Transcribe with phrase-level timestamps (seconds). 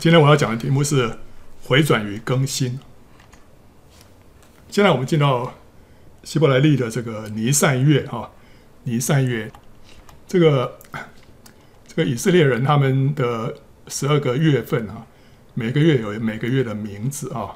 [0.00, 1.18] 今天我要讲的题目是
[1.64, 2.80] 回转与更新。
[4.70, 5.52] 现在我们进到
[6.24, 8.30] 希伯来历的这个尼散月哈，
[8.84, 9.52] 尼散月，
[10.26, 10.78] 这个
[11.86, 13.54] 这个以色列人他们的
[13.86, 15.06] 十二个月份啊，
[15.52, 17.54] 每个月有每个月的名字啊。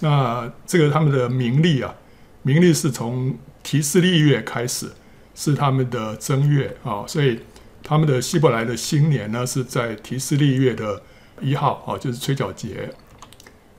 [0.00, 1.94] 那这个他们的名历啊，
[2.40, 4.92] 名历是从提斯利月开始，
[5.34, 7.40] 是他们的正月啊，所以
[7.82, 11.02] 他们的希伯来的新年呢是在提斯利月的。
[11.40, 12.92] 一号啊，就是吹角节，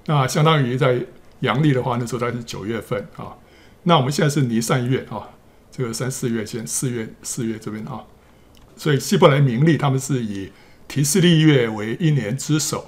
[0.05, 1.05] 那相当于在
[1.41, 3.38] 阳历的话，那时候大概是九月份啊。
[3.84, 5.30] 那我们现在是尼散月啊，
[5.71, 8.04] 这个三四月先四月四月这边啊，
[8.76, 10.52] 所以希伯来民历他们是以
[10.88, 12.85] 提斯利月为一年之首，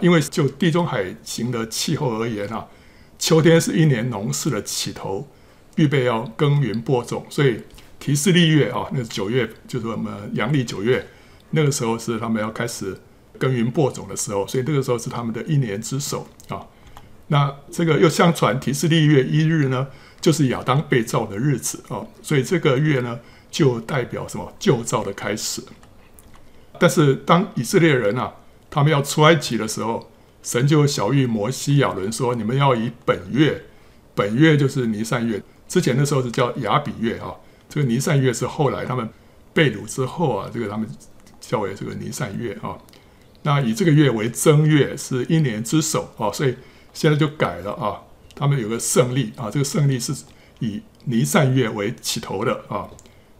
[0.00, 2.68] 因为就地中海型的气候而言啊，
[3.18, 5.26] 秋天是一年农事的起头，
[5.76, 7.62] 预备要耕耘播种，所以
[7.98, 11.06] 提斯利月啊，那是九月，就是我们阳历九月，
[11.50, 12.96] 那个时候是他们要开始。
[13.40, 16.66] 耕耘播种的时候，所以这个时候是他们的一年之首啊。
[17.28, 19.86] 那这个又相传提斯利月一日呢，
[20.20, 22.04] 就是亚当被造的日子啊。
[22.22, 23.18] 所以这个月呢，
[23.50, 24.52] 就代表什么？
[24.58, 25.62] 旧造的开始。
[26.78, 28.34] 但是当以色列人啊，
[28.68, 30.10] 他们要出埃及的时候，
[30.42, 33.64] 神就晓諭摩西亚伦说：“你们要以本月，
[34.14, 35.42] 本月就是尼散月。
[35.68, 37.32] 之前的时候是叫亚比月啊。
[37.68, 39.08] 这个尼散月是后来他们
[39.54, 40.88] 被掳之后啊，这个他们
[41.40, 42.76] 叫为这个尼散月啊。”
[43.42, 46.54] 那以这个月为正月，是一年之首啊，所以
[46.92, 48.02] 现在就改了啊。
[48.34, 50.14] 他们有个圣历啊，这个圣历是
[50.60, 52.88] 以尼散月为起头的啊。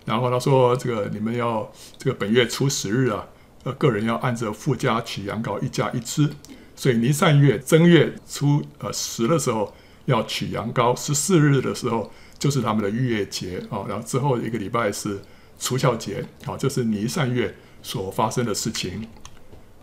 [0.05, 3.27] 然后他说：“这个你们要这个本月初十日啊，
[3.65, 6.29] 呃，个人要按着父家取羊羔一家一只。
[6.75, 9.73] 所以尼散月正月初呃十的时候
[10.07, 13.85] 要取羊羔，十四日的时候就是他们的逾越节啊。
[13.87, 15.21] 然后之后一个礼拜是
[15.59, 19.07] 除孝节啊，这是尼散月所发生的事情。”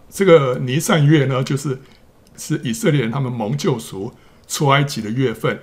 [0.09, 1.79] 这个尼散月呢，就是
[2.37, 4.13] 是以色列人他们蒙救赎
[4.47, 5.59] 出埃及的月份，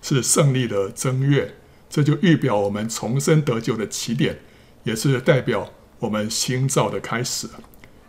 [0.00, 1.56] 是胜利的正月，
[1.90, 4.38] 这就预表我们重生得救的起点，
[4.84, 7.48] 也是代表我们新造的开始。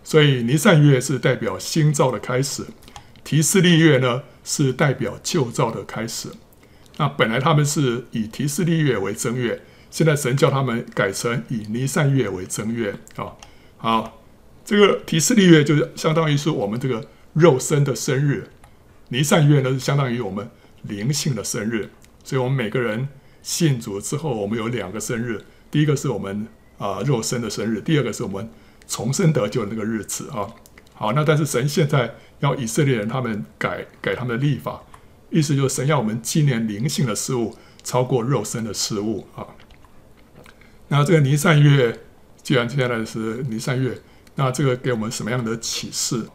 [0.03, 2.66] 所以尼散月是代表新造的开始，
[3.25, 6.29] 提斯利月呢是代表旧造的开始。
[6.95, 9.61] 那本来他们是以提斯利月为正月，
[9.91, 13.35] 现在神叫他们改成以尼散月为正月啊，
[13.78, 14.16] 好。
[14.67, 18.50] 这个提斯利月就是相当于是我们这个肉身的生日，
[19.07, 20.50] 尼散月呢是相当于我们
[20.81, 21.89] 灵性的生日，
[22.25, 23.07] 所以我们每个人
[23.41, 26.45] 信主之后，我们有两个生日，第一个是我们
[26.78, 28.50] 啊肉身的生日，第二个是我们
[28.85, 30.45] 重生得救的那个日子啊。
[30.94, 34.84] 好，那但是神现在要以色列人他们改改他们的历法，
[35.29, 37.55] 意思就是神要我们纪念灵性的事物
[37.85, 39.47] 超过肉身的事物啊。
[40.89, 42.01] 那这个尼散月，
[42.44, 44.01] 既然接下来是尼散月。
[44.37, 46.27] 那这个给我们什么样的启示？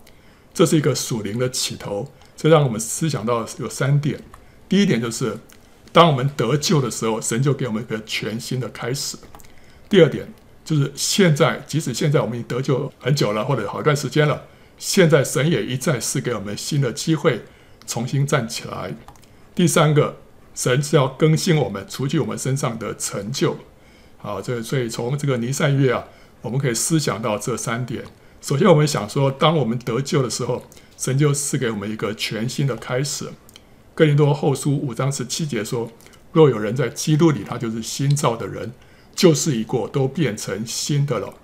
[0.53, 4.21] 这是一个属灵的起头，这让我们思想到有三点。
[4.69, 5.39] 第一点就是，
[5.93, 9.17] 当我们得救的时候，神就给我们一个全新的开始。
[9.89, 10.31] 第二点
[10.65, 14.43] 就是，现在即使现在我们已经得救很久了，或者好一段时间了，
[14.77, 17.43] 现在神也一再是给我们新的机会，
[17.87, 18.95] 重新站起来。
[19.55, 20.19] 第三个，
[20.55, 23.57] 神是要更新我们，除去我们身上的陈旧。
[24.19, 26.05] 好，这所以从这个尼散月啊。
[26.43, 28.05] 我们可以思想到这三点。
[28.41, 30.65] 首先，我们想说，当我们得救的时候，
[30.99, 33.31] 神就赐给我们一个全新的开始。
[33.95, 35.93] 哥林多后书五章十七节说
[36.33, 38.73] ：“若有人在基督里，他就是新造的人，
[39.15, 41.35] 旧事已过，都变成新的了。”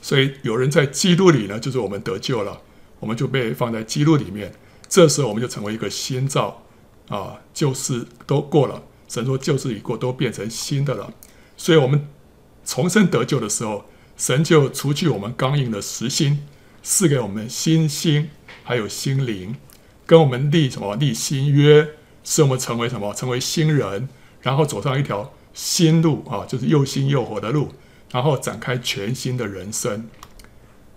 [0.00, 2.62] 所以，有人在基督里呢，就是我们得救了，
[3.00, 4.54] 我们就被放在基督里面。
[4.88, 6.62] 这时候，我们就成为一个新造
[7.08, 8.82] 啊，旧事都过了。
[9.08, 11.12] 神说：“旧事已过，都变成新的了。”
[11.58, 12.08] 所以，我们。
[12.68, 13.86] 重生得救的时候，
[14.18, 16.46] 神就除去我们刚硬的实心，
[16.82, 18.28] 赐给我们新心，
[18.62, 19.56] 还有心灵，
[20.04, 21.88] 跟我们立什么立新约，
[22.22, 24.10] 使我们成为什么成为新人，
[24.42, 27.72] 然后走上一条新路啊，就是又新又活的路，
[28.12, 30.06] 然后展开全新的人生。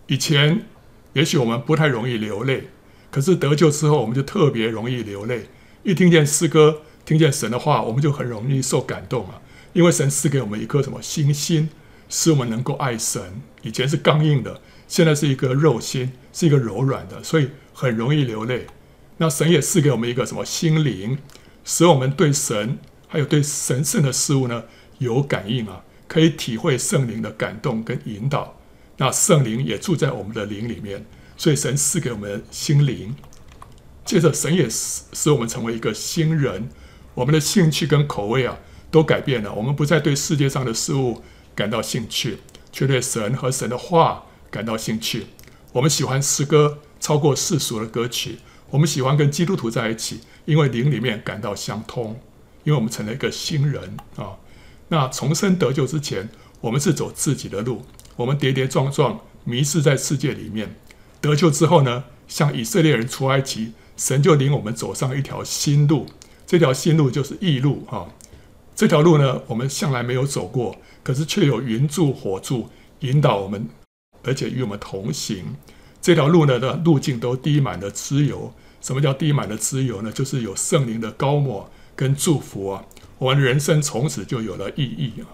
[0.08, 0.66] 以前
[1.14, 2.68] 也许我们不太容易流泪，
[3.10, 5.48] 可是得救之后，我们就特别容易流泪。
[5.84, 9.40] 一听见诗歌，听见神的话，我们就很容易受感动啊。
[9.74, 11.70] 因为神赐给我们一颗什么新心，
[12.10, 13.42] 使我们能够爱神。
[13.62, 18.68] 以前是刚硬的，现在是一个肉心，是一个柔软的，所以很容易流泪。
[19.18, 21.18] 那神也赐给我们一个什么心灵，
[21.64, 24.64] 使我们对神还有对神圣的事物呢
[24.98, 28.58] 有感应啊，可以体会圣灵的感动跟引导。
[28.98, 31.06] 那圣灵也住在我们的灵里面，
[31.38, 33.16] 所以神赐给我们心灵。
[34.04, 36.70] 接着神也使使我们成为一个新人，
[37.14, 38.58] 我们的兴趣跟口味啊。
[38.92, 41.24] 都改变了，我们不再对世界上的事物
[41.56, 42.38] 感到兴趣，
[42.72, 45.28] 却对神和神的话感到兴趣。
[45.72, 48.40] 我们喜欢诗歌超过世俗的歌曲，
[48.70, 52.20] 我们喜欢跟基督徒在一起，因为灵里面感到相通，
[52.66, 54.38] 因为我们成了一个新人啊。
[54.90, 56.30] 那重生得救之前，
[56.60, 57.86] 我们是走自己的路，
[58.18, 60.76] 我们跌跌撞撞，迷失在世界里面。
[61.22, 66.08] 得救之后呢，像以色列人出埃及，神就领我们走上一条新路，
[66.46, 68.08] 这条新路就是异路啊。
[68.76, 72.70] 这条路呢，我们向来没有走过，可是却有云柱火柱
[73.02, 73.68] 引导我们，
[74.24, 75.56] 而且与我们同行。
[76.02, 78.54] 这条路呢的路径都滴满了脂油。
[78.82, 80.12] 什么叫滴满了脂油呢？
[80.12, 82.84] 就是有圣灵的膏抹跟祝福啊。
[83.20, 85.30] 我们人生从此就有了意义啊。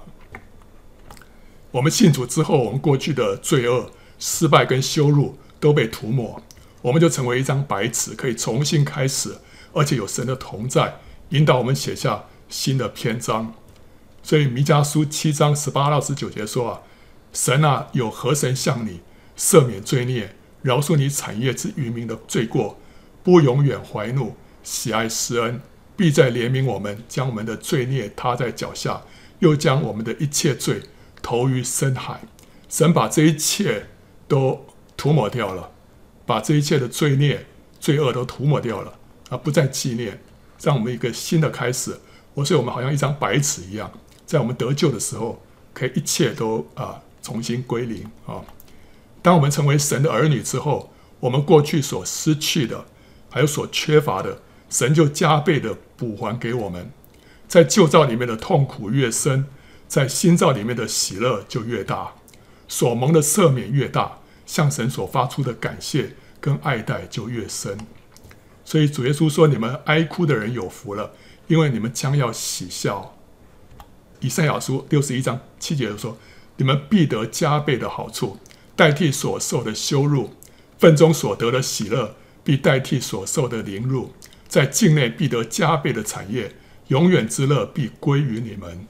[1.72, 6.44] 我们信主之后，我们过去的罪恶、失败跟羞辱都被涂抹，
[6.82, 9.38] 我们就成为一张白纸，可以重新开始，
[9.72, 11.00] 而且有神的同在，
[11.30, 13.54] 引导我们写下新的篇章。
[14.24, 16.82] 所以弥迦书七章十八到十九节说啊，
[17.32, 19.02] 神啊，有何神向你
[19.38, 20.36] 赦免罪孽？
[20.64, 22.78] 饶恕你产业之余民的罪过，
[23.24, 25.62] 不永远怀怒，喜爱施恩，
[25.96, 29.04] 必再怜悯我们，将我们的罪孽踏在脚下，
[29.40, 30.82] 又将我们的一切罪
[31.22, 32.22] 投于深海。
[32.68, 33.86] 神把这一切
[34.28, 34.66] 都
[34.98, 35.72] 涂抹掉了，
[36.26, 37.46] 把这一切的罪孽、
[37.80, 40.20] 罪恶都涂抹掉了，而不再纪念，
[40.62, 41.98] 让我们一个新的开始。
[42.38, 43.92] 我说我们好像一张白纸一样，
[44.28, 45.42] 在我们得救的时候，
[45.74, 48.46] 可以一切都啊重新归零啊。
[49.24, 52.86] 当我们成为神的儿女之后，我们过去所失去的，
[53.32, 54.40] 还有所缺乏的，
[54.70, 56.92] 神就加倍的补还给我们。
[57.48, 59.48] 在旧造里面的痛苦越深，
[59.88, 62.14] 在新造里面的喜乐就越大，
[62.68, 67.80] 所蒙的赦免越大，向神所发出的感谢跟爱戴就越深。
[68.64, 71.14] 所以主耶稣说：“你们哀哭的人有福了，
[71.48, 73.16] 因为你们将要喜笑。”
[74.22, 76.18] 以赛亚书六十一章七节就说
[76.58, 78.38] ：“你们必得加倍的好处。”
[78.76, 80.30] 代替所受的羞辱，
[80.78, 84.14] 份中所得的喜乐，必代替所受的凌辱，
[84.48, 86.56] 在境内必得加倍的产业，
[86.90, 88.88] 永远之乐必归于你们。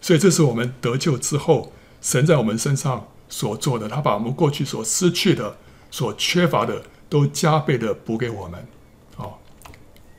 [0.00, 3.88] 所以，这是我们得救之后，神在我们身上所做的。
[3.88, 5.58] 他把我们过去所失去的、
[5.92, 8.66] 所缺乏的，都加倍的补给我们。
[9.14, 9.40] 好，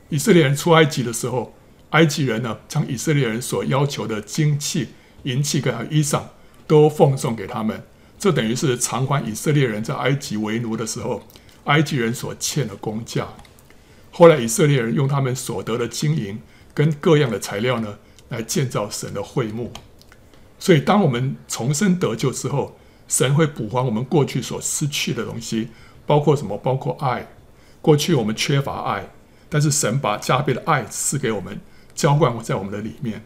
[0.08, 1.52] 以色列人出埃及的时候，
[1.92, 4.88] 埃及人呢，将以色列人所要求的金器、
[5.22, 6.22] 银器跟衣裳，
[6.66, 7.84] 都奉送给他们。
[8.18, 11.22] 这等于是偿还以色列人在埃及为奴的时候，
[11.64, 13.28] 埃及人所欠的工价。
[14.10, 16.38] 后来以色列人用他们所得的金银
[16.74, 17.98] 跟各样的材料呢，
[18.28, 19.72] 来建造神的会幕。
[20.58, 22.78] 所以，当我们重生得救之后，
[23.08, 25.68] 神会补还我们过去所失去的东西，
[26.06, 26.56] 包括什么？
[26.56, 27.26] 包括爱。
[27.80, 29.10] 过去我们缺乏爱，
[29.48, 31.60] 但是神把加倍的爱赐给我们，
[31.94, 33.24] 浇灌在我们的里面。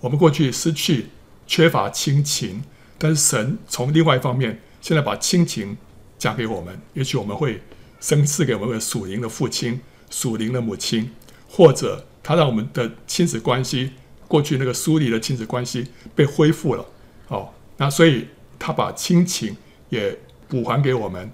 [0.00, 1.06] 我们过去失去、
[1.46, 2.62] 缺乏亲情。
[3.00, 5.76] 但是神从另外一方面，现在把亲情
[6.18, 7.62] 加给我们，也许我们会
[8.00, 9.80] 生赐给我们属灵的父亲、
[10.10, 11.12] 属灵的母亲，
[11.48, 13.92] 或者他让我们的亲子关系，
[14.26, 16.84] 过去那个疏离的亲子关系被恢复了。
[17.28, 18.26] 哦，那所以
[18.58, 19.56] 他把亲情
[19.90, 20.18] 也
[20.48, 21.30] 补还给我们，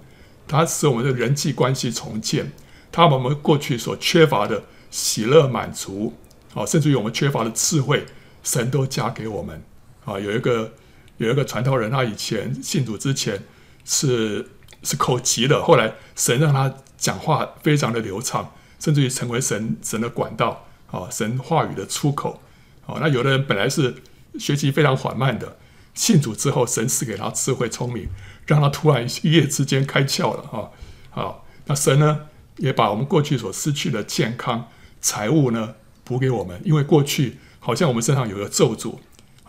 [0.47, 2.51] 他使我们的人际关系重建，
[2.91, 6.13] 他把我们过去所缺乏的喜乐满足，
[6.55, 8.03] 哦，甚至于我们缺乏的智慧，
[8.41, 9.63] 神都加给我们。
[10.05, 10.73] 啊，有一个。
[11.17, 13.41] 有一个传道人，他以前信主之前
[13.85, 14.49] 是
[14.83, 22.41] 是口吃的，后来神让他讲话非常的流畅，甚至于成为神神的管道，啊，神话语的出口，
[22.85, 23.95] 啊，那有的人本来是
[24.37, 25.55] 学习非常缓慢的，
[25.93, 28.09] 信主之后，神赐给他智慧聪明，
[28.45, 30.67] 让他突然一夜之间开窍了，啊，
[31.11, 34.67] 好，那神呢也把我们过去所失去的健康、
[34.99, 38.95] 财物呢补给我们，因为过去好像我们身上有个咒诅，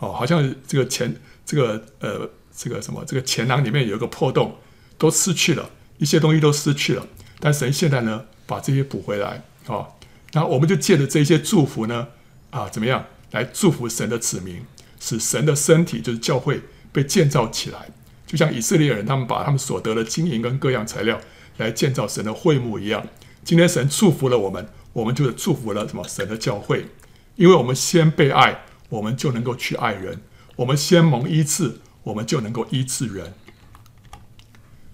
[0.01, 1.15] 哦，好像这个钱。
[1.49, 4.57] 这个呃，这个什么，这个钱囊里面有一个破洞，
[4.99, 7.07] 都失去了，一些东西都失去了。
[7.39, 9.87] 但神现在呢，把这些补回来啊、哦。
[10.33, 12.09] 那我们就借着这些祝福呢，
[12.51, 14.61] 啊，怎么样来祝福神的子民，
[14.99, 16.61] 使神的身体就是教会
[16.91, 17.91] 被建造起来，
[18.27, 21.21] 就像以色列人他们把他们所得的金银跟各样材料
[21.59, 23.07] 来建造神的会幕一样。
[23.45, 26.03] 今天神祝福了我们，我们就祝福了什么？
[26.09, 26.87] 神的教会，
[27.35, 30.23] 因为我们先被爱，我们就能够去爱人。
[30.57, 33.35] 我们先蒙医治，我们就能够医治人。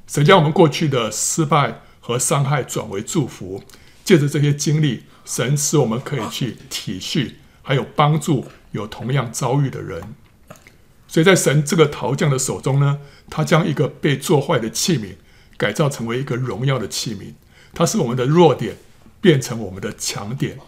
[0.08, 3.62] 神将我们过去的失败和伤害转为祝福，
[4.02, 10.02] 借着这些经历，神使我们可以去体恤，还有帮助有同样遭遇的人。
[11.06, 12.98] 所以在神这个陶匠的手中呢，
[13.30, 15.14] 他将一个被做坏的器皿
[15.56, 17.34] 改造成为一个荣耀的器皿。
[17.72, 18.78] 他是我们的弱点
[19.22, 20.58] 变成我们的强点，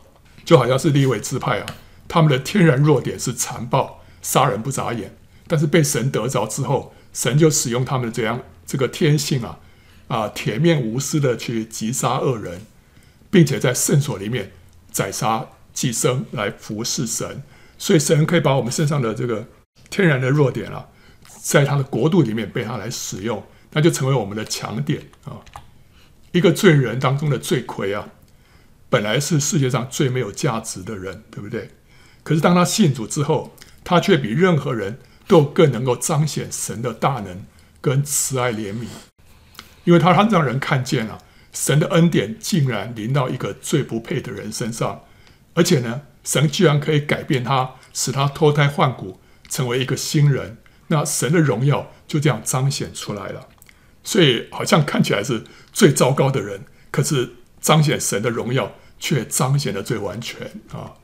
[0.46, 1.66] 就好像是利未支派啊，
[2.08, 4.00] 他们的天然弱点是残暴。
[4.22, 5.14] 杀人不眨眼，
[5.46, 9.58] 但是被神得着之后，神就使用他们的这样这个天性啊，
[10.08, 12.62] 啊铁面无私的去击杀恶人，
[13.30, 14.52] 并且在圣所里面
[14.90, 17.42] 宰杀祭牲来服侍神，
[17.76, 19.46] 所以神可以把我们身上的这个
[19.90, 20.86] 天然的弱点啊，
[21.42, 25.36] 在他的国度里面被他来使用，那就成为我们的强点啊。
[26.32, 28.08] 一个罪人当中的罪魁啊，
[28.94, 31.68] 本来是世界上最没有价值的人，对不对？
[32.22, 37.42] 可是当他信主之后，他却比任何人都更能够彰显神的大能
[37.80, 38.86] 跟慈爱怜悯，
[39.82, 41.18] 因为他让人看见了、
[41.52, 45.02] 神的恩典竟然临到一个最不配的人身上，
[45.54, 50.58] 而且呢，神居然可以改变他，使他脱胎换骨，成为一个新人。
[50.86, 53.48] 那神的荣耀就这样彰显出来了。
[54.04, 60.94] 所以好像看起来是最糟糕的人，可是彰显神的荣耀却彰显得最完全啊！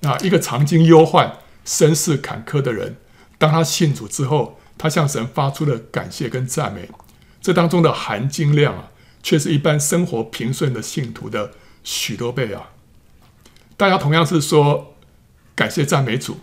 [0.00, 2.96] 那一个常经忧患、身世坎坷的人，
[3.38, 6.88] 当他信主之后，他向神发出了感谢跟赞美，
[7.40, 8.90] 这当中的含金量啊，
[9.22, 11.52] 却是一般生活平顺的信徒的
[11.82, 12.70] 许多倍啊！
[13.76, 14.94] 大家同样是说
[15.54, 16.38] 感谢赞美主，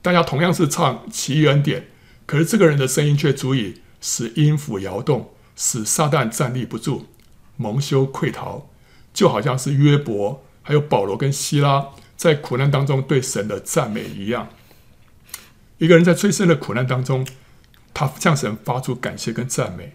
[0.00, 1.88] 大家同样是唱奇异恩典，
[2.24, 7.06] 可是这个人的声音却足以使音符摇动，使撒旦站立不住，
[7.56, 8.68] 蒙羞溃逃，
[9.12, 14.48] 就好像是约伯还有保罗跟希拉在苦难当中对神的赞美一样。
[15.78, 17.26] 一个人在最深的苦难当中，
[17.92, 19.94] 他向神发出感谢跟赞美，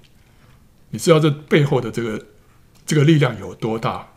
[0.89, 2.25] 你知道这背后的这个
[2.86, 4.09] 这个力量有多大？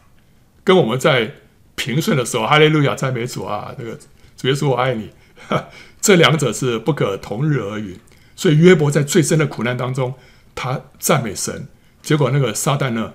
[0.64, 1.34] 跟我们在
[1.76, 3.98] 平顺的时候，哈利路亚赞美主啊，这个
[4.36, 5.10] 主耶稣我爱你，
[6.00, 7.98] 这两者是不可同日而语。
[8.34, 10.14] 所以约伯在最深的苦难当中，
[10.54, 11.68] 他赞美神，
[12.02, 13.14] 结果那个撒旦呢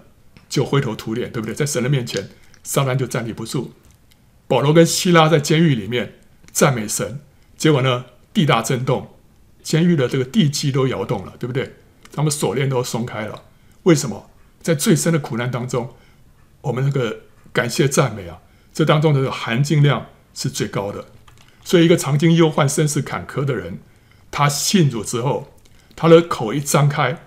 [0.49, 1.53] 就灰头土脸，对不对？
[1.53, 2.29] 在神的面前，
[2.63, 3.73] 撒旦就站立不住。
[4.47, 6.19] 保罗跟希拉在监狱里面
[6.51, 7.21] 赞美神，
[7.57, 8.05] 结果呢？
[8.33, 9.15] 地大震动，
[9.63, 11.75] 监狱的这个地基都摇动了，对不对？
[12.11, 13.43] 他们锁链都松开了。
[13.83, 14.29] 为什么？
[14.61, 15.95] 在最深的苦难当中，
[16.61, 17.21] 我们那个
[17.53, 18.39] 感谢赞美啊，
[18.73, 21.05] 这当中的含金量是最高的。
[21.63, 23.79] 所以，一个常经忧患、身世坎坷的人，
[24.31, 25.53] 他信主之后，
[25.95, 27.25] 他的口一张开，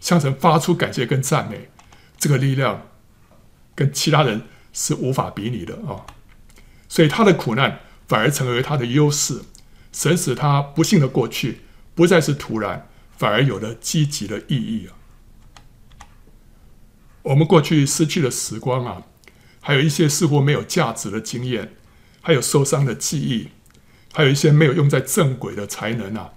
[0.00, 1.68] 向神发出感谢跟赞美，
[2.20, 2.86] 这个力量
[3.74, 6.06] 跟其他人是无法比拟的啊。
[6.88, 9.40] 所以，他的苦难反而成为他的优势。
[9.92, 11.62] 神使他不幸的过去
[11.96, 14.94] 不再是突然，反而有了积极的意义啊！
[17.22, 19.02] 我们过去失去的时光啊，
[19.60, 21.74] 还有一些似乎没有价值的经验，
[22.22, 23.48] 还有受伤的记忆，
[24.12, 26.34] 还有一些没有用在正轨的才能啊，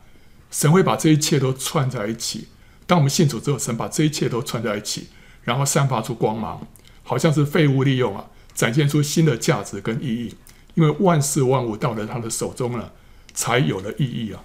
[0.49, 2.47] 神会把这一切都串在一起。
[2.87, 5.09] 当我们信主之后，神把这一切都串在一起，
[5.43, 6.67] 然后散发出光芒，
[7.03, 10.35] 好像是废物利用啊，展现出新的价值跟意义。
[10.75, 12.91] 因为万事万物到了他的手中了。
[13.35, 14.43] 才有了意义啊！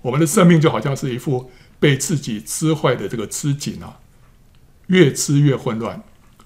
[0.00, 3.98] 我们的生命就好像是一副被自己织坏的这个织锦啊，
[4.86, 6.00] 越织越混乱，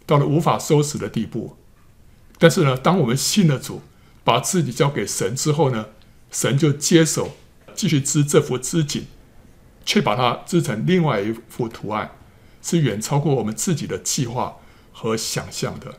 [0.06, 1.58] 到了无法收拾的地步。
[2.38, 3.82] 但是呢，当我们信了主，
[4.24, 5.88] 把自己交给神之后呢，
[6.30, 7.36] 神就接手
[7.74, 9.04] 继续织这幅织锦，
[9.84, 12.10] 却把它织成另外一幅图案，
[12.62, 14.56] 是远超过我们自己的计划
[14.92, 15.94] 和想象的。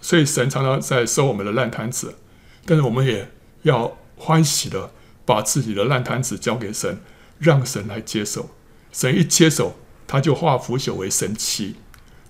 [0.00, 2.16] 所以神常常在收我们的烂摊子，
[2.64, 3.30] 但是我们也
[3.62, 3.96] 要。
[4.14, 4.92] 欢喜的
[5.24, 7.00] 把自己的烂摊子交给神，
[7.40, 8.50] 让神来接手。
[8.92, 9.74] 神一接手，
[10.06, 11.74] 他就化腐朽为神奇，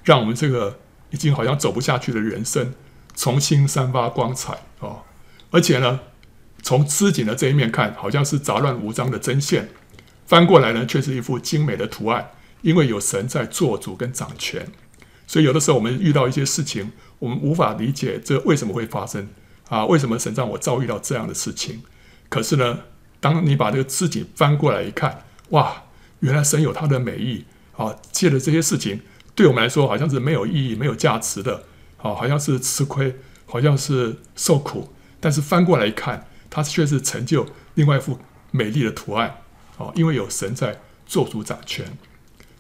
[0.03, 0.79] 让我们这个
[1.11, 2.73] 已经好像走不下去的人生
[3.15, 5.03] 重新散发光彩哦。
[5.51, 6.01] 而且呢，
[6.63, 9.69] 从织锦的这一面看，好像是杂乱无章的针线，
[10.25, 12.31] 翻过来呢，却是一幅精美的图案。
[12.63, 14.67] 因为有神在做主跟掌权，
[15.27, 19.29] 所以有的时候我们遇到一些事情，我们无法理解这为什么会发生。
[19.69, 21.81] 啊，为什么神让我遭遇到这样的事情？
[22.29, 22.81] 可是呢，
[23.21, 25.85] 当你把这个自己翻过来一看，哇，
[26.21, 27.97] 原来神有他的美意啊！
[28.11, 29.01] 借着这些事情，
[29.35, 31.65] 对我们来说好像是没有意义、没有价值的，
[31.97, 33.17] 啊，好像是吃亏，
[33.47, 34.93] 好像是受苦。
[35.21, 38.19] 但是翻过来一看，它却是成就另外一幅
[38.51, 39.39] 美丽的图案，
[39.79, 41.87] 啊，因为有神在做主掌权。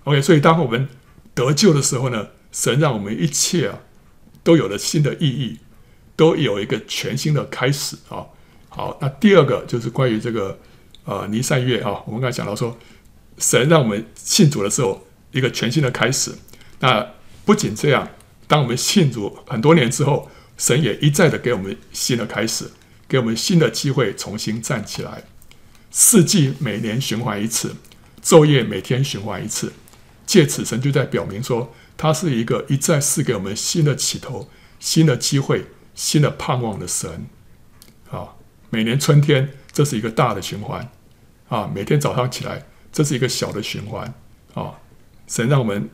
[0.04, 0.88] OK，所以当我们
[1.34, 3.80] 得救的时候呢，神让我们一切啊
[4.42, 5.58] 都有了新的意义。
[6.14, 8.26] 都有一个全新的开始啊！
[8.68, 10.56] 好，那第二个就是关于这个
[11.06, 12.78] 呃尼散月啊，我们刚才讲到说，
[13.38, 16.30] 神让我们信主的时候，一个全新的开始。
[16.80, 17.14] 那
[17.46, 18.06] 不仅这样，
[18.46, 22.70] 当我们信主很多年之后，神也一再的给我们新的开始，
[23.08, 25.24] 给我们新的机会重新站起来。
[25.90, 27.74] 四季每年循环一次，
[28.22, 29.72] 昼夜每天循环一次，
[30.26, 34.48] 借此神就在表明说，他是一个一再赐给我们新的起头、
[34.78, 35.66] 新的机会。
[35.94, 37.26] 新的盼望的神，
[38.10, 38.36] 啊，
[38.70, 40.90] 每年春天这是一个大的循环，
[41.50, 44.14] 啊，每天早上起来这是一个小的循环，
[44.54, 44.78] 啊，
[45.26, 45.90] 神让我们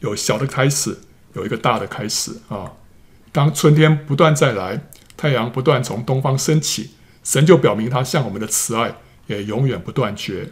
[0.00, 1.00] 有小的开始，
[1.34, 2.72] 有一个大的开始啊。
[3.30, 4.86] 当春天不断再来，
[5.18, 8.96] 太阳不断从东方升起，神就表明他向我们的慈爱
[9.26, 10.50] 也永远不断绝。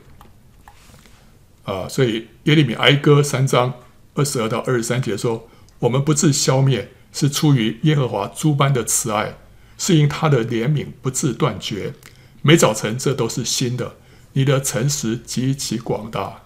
[1.64, 3.74] 啊，所以耶利米哀歌三章
[4.14, 5.48] 二十二到二十三节说
[5.80, 9.38] ：“我们不自消灭，是出于耶和华诸般的慈爱，
[9.78, 11.94] 是因他的怜悯不自断绝。
[12.42, 13.96] 每早晨这都是新的，
[14.32, 16.42] 你的诚实极其广大。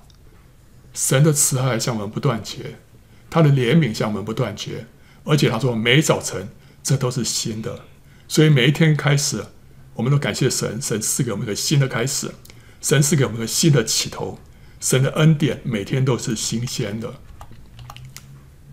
[0.92, 2.76] 神的慈爱向我们不断绝，
[3.30, 4.86] 他的怜悯向我们不断绝。”
[5.26, 6.50] 而且他说，每早晨
[6.82, 7.86] 这都是新的，
[8.28, 9.42] 所以每一天开始，
[9.94, 12.30] 我们都感谢神，神赐给我们一个新的开始，
[12.82, 14.38] 神赐给我们一个新的起头，
[14.84, 17.14] 神的恩典每天都是新鲜的。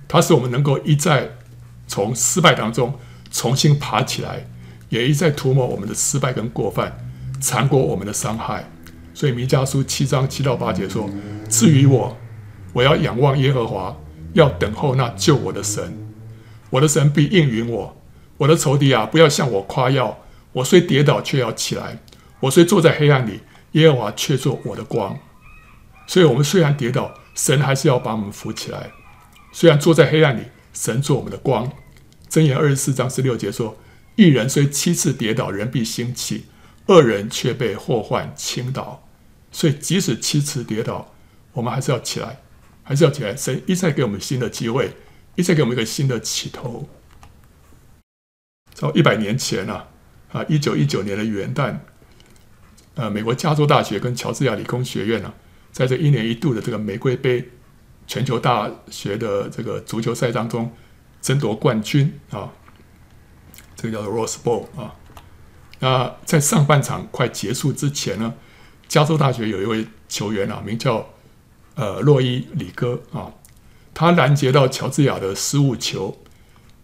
[0.09, 1.37] 它使我们能够一再
[1.87, 2.99] 从失败当中
[3.31, 4.45] 重新爬起来，
[4.89, 6.97] 也一再涂抹我们的失败跟过犯，
[7.39, 8.69] 缠过我们的伤害。
[9.13, 11.09] 所以弥迦书七章七到八节说
[11.47, 12.17] ：“至于我，
[12.73, 13.97] 我要仰望耶和华，
[14.33, 15.97] 要等候那救我的神。”
[16.71, 17.95] 我的神必应允我，
[18.35, 20.19] 我的仇敌啊，不要向我夸耀。
[20.51, 21.99] 我虽跌倒，却要起来；
[22.41, 23.39] 我虽坐在黑暗里，
[23.71, 25.17] 耶和华却做我的光。
[26.11, 28.91] 所以，我们虽然跌倒，神还是要把我们扶起来。
[29.53, 31.71] 虽然坐在黑暗里，神做我们的光。
[32.29, 33.77] 箴言二十四章十六节说：
[34.17, 36.41] 一人虽七次跌倒，人必兴起；
[36.87, 39.07] 恶人却被祸患倾倒。
[39.53, 41.13] 所以，即使七次跌倒，
[41.53, 42.41] 我们还是要起来，
[42.83, 43.33] 还是要起来。
[43.33, 44.91] 神一再给我们新的机会。
[45.35, 46.89] 一再给我们一个新的起头。
[48.73, 49.87] 在一百年前啊，
[50.33, 51.77] 啊，一九一九年的元旦，
[52.95, 55.33] 呃，美国加州大学跟乔治亚理工学院呢、啊，
[55.71, 57.49] 在这一年一度的这个玫瑰杯
[58.07, 60.71] 全球大学的这个足球赛当中
[61.21, 62.49] 争夺冠军啊，
[63.75, 64.95] 这个叫做 Rose Bowl 啊。
[65.79, 68.33] 那在上半场快结束之前呢，
[68.87, 71.09] 加州大学有一位球员啊，名叫
[71.75, 73.31] 呃洛伊里戈啊。
[73.93, 76.17] 他拦截到乔治亚的失误球，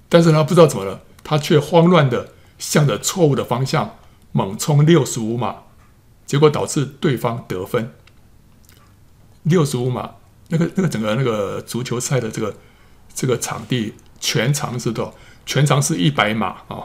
[0.10, 3.98] 但是他不知道怎么了，他却慌乱的向着错误的方向
[4.32, 5.56] 猛冲六十五码，
[6.26, 7.94] 结果导致对方得分。
[9.50, 10.10] 六十五码，
[10.50, 12.56] 那个那个整个那个足球赛的这个
[13.14, 15.14] 这个场地全长是多少？
[15.46, 16.84] 全长是一百码啊！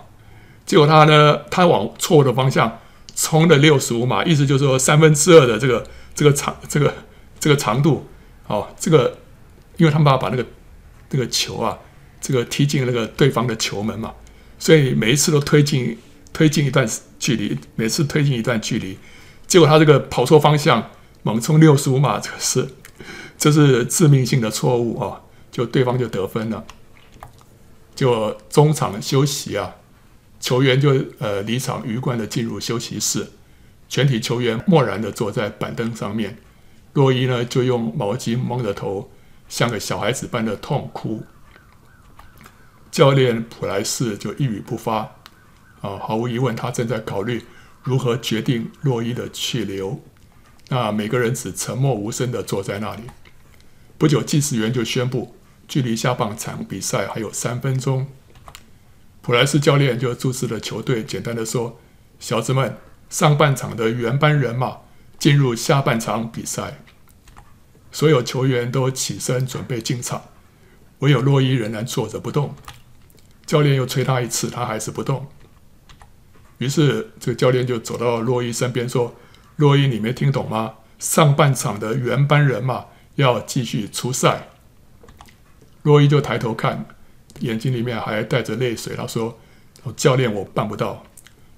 [0.64, 2.80] 结果他呢，他往错误的方向
[3.14, 6.94] 冲了六十五码，意思就是说三分之二的这个这个长这个
[7.38, 8.06] 这个长度，
[8.46, 9.18] 哦，这个。
[9.78, 10.46] 因为他们要把那个
[11.10, 11.76] 那个球啊，
[12.20, 14.12] 这个踢进那个对方的球门嘛，
[14.58, 15.98] 所以每一次都推进
[16.32, 16.86] 推进一段
[17.18, 18.96] 距离，每次推进一段距离，
[19.46, 20.90] 结果他这个跑错方向，
[21.22, 22.68] 猛冲六十五码，这是
[23.38, 25.20] 这是致命性的错误啊！
[25.50, 26.64] 就对方就得分了，
[27.94, 29.76] 就中场休息啊，
[30.40, 33.26] 球员就呃离场，鱼贯的进入休息室，
[33.88, 36.38] 全体球员默然的坐在板凳上面，
[36.94, 39.10] 洛伊呢就用毛巾蒙着头。
[39.48, 41.22] 像个小孩子般的痛哭，
[42.90, 45.00] 教练普莱斯就一语不发。
[45.82, 47.44] 啊，毫无疑问，他正在考虑
[47.82, 50.00] 如何决定洛伊的去留。
[50.72, 53.02] 那每个人只沉默无声地坐在那里。
[53.98, 55.36] 不久，计时员就宣布，
[55.68, 58.06] 距离下半场比赛还有三分钟。
[59.20, 61.78] 普莱斯教练就注视了球队，简单地说
[62.18, 62.78] ：“小子们，
[63.10, 64.78] 上半场的原班人马
[65.18, 66.82] 进入下半场比赛。”
[67.92, 70.22] 所有球员都起身准备进场，
[71.00, 72.54] 唯有洛伊仍然坐着不动。
[73.44, 75.28] 教练又催他一次，他还是不动。
[76.56, 79.14] 于是这个教练就走到洛伊身边说
[79.62, 80.74] ：“洛伊，你没听懂吗？
[80.98, 84.48] 上半场的原班人马要继续出赛。”
[85.82, 86.84] 洛伊就抬头看，
[87.38, 88.96] 眼睛里面还带着泪水。
[88.96, 89.38] 他说
[89.94, 91.04] ：“教练，我办不到，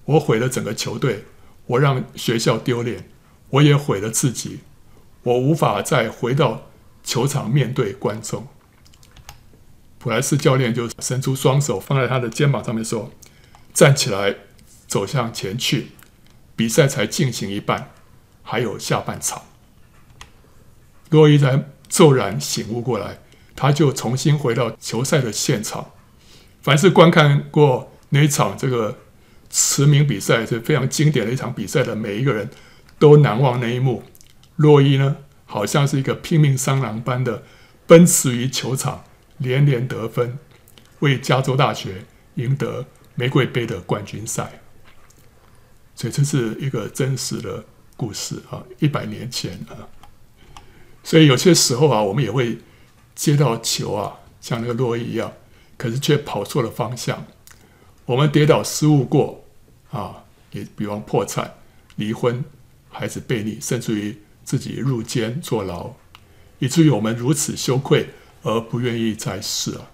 [0.04, 1.24] 我毁了整个球队，
[1.64, 3.08] 我让学校丢脸，
[3.48, 4.60] 我也毁了自己。”
[5.24, 6.66] 我无法再回到
[7.02, 8.46] 球场面对观众。
[9.98, 13.10] 普莱斯教练就伸出双手放在他的肩膀上面说
[13.72, 14.36] ：“站起来，
[14.86, 15.92] 走向前去。
[16.54, 17.90] 比赛才进行一半，
[18.44, 19.42] 还有下半场。”
[21.10, 23.18] 洛伊才骤然醒悟过来，
[23.56, 25.90] 他就重新回到球赛的现场。
[26.62, 28.98] 凡是观看过那一场这个
[29.50, 32.48] 驰名比赛，是非常经典的一场比赛的每一个人
[32.98, 34.02] 都难忘那一幕。
[34.56, 37.42] 洛伊呢，好像是一个拼命三郎般的
[37.86, 39.04] 奔驰于球场，
[39.38, 40.38] 连连得分，
[41.00, 42.04] 为加州大学
[42.36, 44.60] 赢得玫瑰杯的冠军赛。
[45.94, 47.64] 所以这是一个真实的
[47.96, 49.88] 故事啊，一百年前啊。
[51.02, 52.58] 所以有些时候啊，我们也会
[53.14, 55.32] 接到球啊，像那个洛伊一样，
[55.76, 57.26] 可是却跑错了方向。
[58.06, 59.44] 我们跌倒失误过
[59.90, 61.54] 啊，也比方破产、
[61.96, 62.44] 离婚、
[62.90, 64.20] 孩子背逆，甚至于。
[64.44, 65.94] 自己入监坐牢，
[66.58, 68.10] 以至于我们如此羞愧，
[68.42, 69.90] 而不愿意再试啊。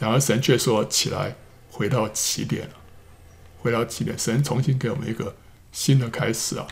[0.00, 1.36] 然而神却说：“起来，
[1.70, 2.68] 回到起点，
[3.60, 4.18] 回到起点。
[4.18, 5.36] 神重新给我们一个
[5.70, 6.66] 新的开始啊。”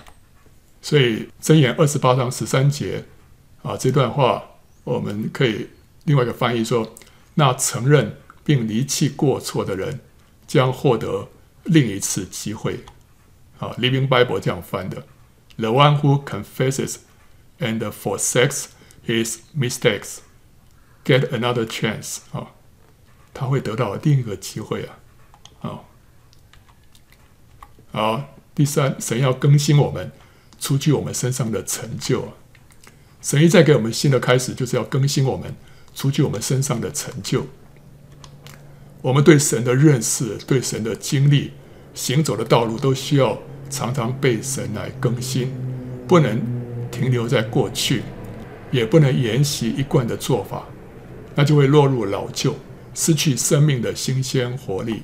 [0.83, 3.05] 所以箴言二十八章十三节
[3.63, 4.43] 啊，这段话
[4.83, 5.69] 我们可以
[6.05, 6.93] 另外一个翻译说
[7.35, 10.01] ：“那承认并离弃过错的人，
[10.49, 11.29] 将获得
[11.63, 12.81] 另一次机会。”
[13.61, 15.07] 啊，Living Bible 这样翻的
[15.57, 16.97] ：“The one who confesses
[17.61, 18.65] and forsakes
[19.07, 20.17] his mistakes
[21.05, 22.49] get another chance。”啊，
[23.33, 24.99] 他会得到另一个机会啊。
[25.61, 25.89] 好，
[27.93, 30.11] 好，第三，神要更新我们。
[30.63, 32.35] 除去我们身上的成就，
[33.21, 35.53] 神一再给我们新的开始，就是要更新我们，
[35.93, 37.45] 除去我们身上的成就。
[39.01, 41.51] 我们对神的认识、对神的经历、
[41.95, 43.37] 行走的道路，都需要
[43.69, 45.53] 常常被神来更新，
[46.07, 46.41] 不能
[46.93, 48.05] 停留在过去，
[48.71, 50.69] 也不能沿袭一贯的做法，
[51.35, 52.55] 那就会落入老旧，
[52.95, 55.03] 失去生命的新鲜活力。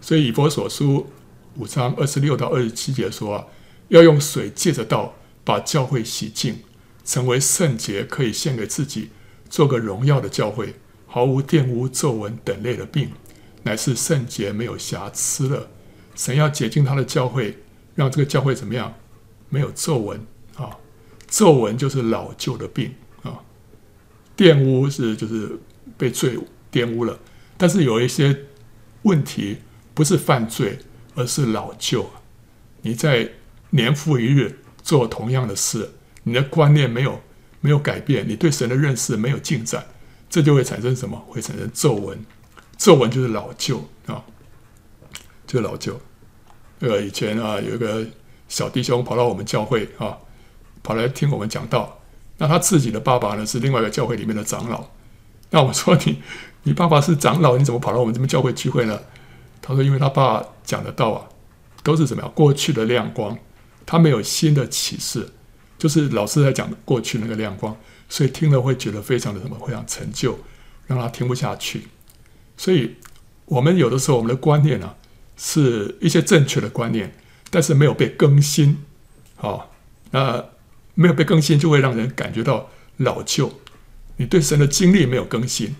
[0.00, 1.08] 所以以弗所书
[1.56, 3.44] 五章二十六到二十七节说啊。
[3.88, 6.56] 要用水借着道把教会洗净，
[7.04, 9.10] 成为圣洁，可以献给自己，
[9.48, 10.74] 做个荣耀的教会，
[11.06, 13.10] 毫无玷污、皱纹等类的病，
[13.62, 15.70] 乃是圣洁没有瑕疵的。
[16.16, 17.58] 神要洁净他的教会，
[17.94, 18.92] 让这个教会怎么样？
[19.48, 20.20] 没有皱纹
[20.56, 20.76] 啊，
[21.28, 23.38] 皱纹就是老旧的病啊，
[24.36, 25.56] 玷污是就是
[25.96, 26.36] 被罪
[26.72, 27.16] 玷污了，
[27.56, 28.36] 但是有一些
[29.02, 29.58] 问题
[29.94, 30.80] 不是犯罪，
[31.14, 32.10] 而是老旧。
[32.82, 33.30] 你在。
[33.70, 35.90] 年复一日做同样的事，
[36.22, 37.20] 你的观念没有
[37.60, 39.84] 没有改变，你对神的认识没有进展，
[40.30, 41.16] 这就会产生什么？
[41.28, 42.18] 会产生皱纹，
[42.76, 44.22] 皱纹就是老旧啊，
[45.46, 46.00] 就是老旧。
[46.80, 48.06] 呃、这个，以前啊，有一个
[48.48, 50.16] 小弟兄跑到我们教会啊，
[50.82, 51.98] 跑来听我们讲道。
[52.38, 54.84] 那他自己的爸爸呢，是另外一个教会里面的长老。
[55.50, 56.22] 那我说你，
[56.64, 59.00] 你爸爸是长老，你怎么跑到我们这边教会聚会呢？
[59.62, 61.26] 他说，因为他爸讲的道啊，
[61.82, 63.36] 都是怎么样过去的亮光。
[63.86, 65.28] 他没有新的启示，
[65.78, 67.74] 就是老师在讲过去那个亮光，
[68.08, 70.36] 所以听了会觉得非常的什么，非常陈旧，
[70.88, 71.86] 让他听不下去。
[72.56, 72.96] 所以，
[73.44, 74.96] 我们有的时候我们的观念呢、啊，
[75.36, 77.14] 是一些正确的观念，
[77.50, 78.78] 但是没有被更新，
[79.36, 79.72] 好，
[80.10, 80.44] 那
[80.94, 83.60] 没有被更新，就会让人感觉到老旧。
[84.16, 85.76] 你对神的经历没有更新，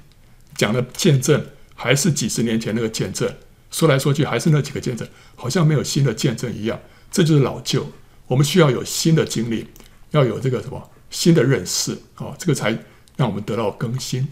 [0.54, 3.34] 讲的见证还是几十年前那个见证，
[3.70, 6.78] 说来说去还是那几个见证，好像没有新的见证一样。
[7.10, 7.90] 这就是老旧，
[8.26, 9.66] 我们需要有新的经历，
[10.10, 12.70] 要有这个什么新的认识啊、这个才
[13.16, 14.28] 让我们得到更新。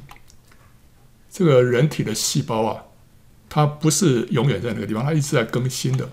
[1.31, 2.85] 这个人体的细胞啊，
[3.49, 6.11] 它不是永远在那个地方，它一直在更新的。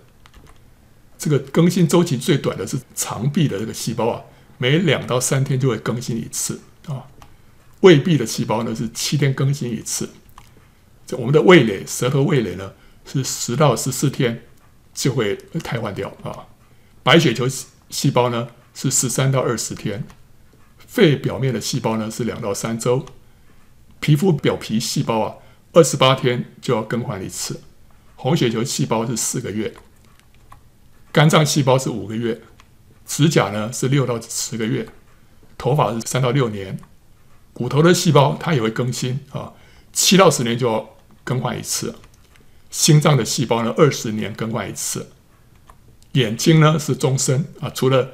[1.18, 4.24] 这个更新周期最短的是肠壁的这个细胞啊，
[4.58, 7.06] 每两到三天就会更新一次啊、
[7.82, 10.10] 胃壁的细胞呢是七天更新一次。
[11.06, 12.74] 这我们的味蕾，舌头味蕾呢
[13.06, 14.44] 是十到十四天
[14.94, 16.48] 就会替换掉啊。
[17.04, 17.48] 白血球
[17.90, 20.04] 细胞呢是十三到二十天，
[20.78, 23.06] 肺表面的细胞呢是两到三周，
[24.00, 25.36] 皮肤表皮细胞啊
[25.74, 27.62] 二十八天就要更换一次，
[28.16, 29.74] 红血球细胞是四个月，
[31.12, 32.42] 肝脏细胞是五个月，
[33.06, 34.88] 指甲呢是六到十个月，
[35.58, 36.80] 头发是三到六年，
[37.54, 39.54] 骨头的细胞它也会更新啊，
[39.92, 41.96] 七到十年就要更换一次，
[42.72, 45.12] 心脏的细胞呢二十年更换一次。
[46.14, 48.12] 眼睛呢是终身啊，除了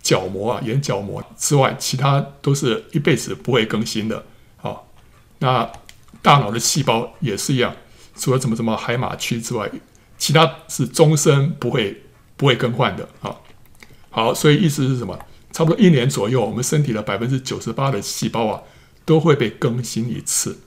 [0.00, 4.24] 角膜啊、眼角膜之外，其他都是一辈子不会更新的。
[4.56, 4.88] 好，
[5.40, 5.70] 那
[6.22, 7.74] 大脑的细胞也是一样，
[8.16, 9.70] 除了什么什么海马区之外，
[10.16, 12.02] 其他是终身不会
[12.36, 13.08] 不会更换的。
[13.20, 13.44] 好，
[14.10, 15.18] 好，所以意思是什么？
[15.52, 18.62] 差不多一年左右，我们身体的百分之九十八的细胞啊
[19.04, 20.58] 都会被更新一次。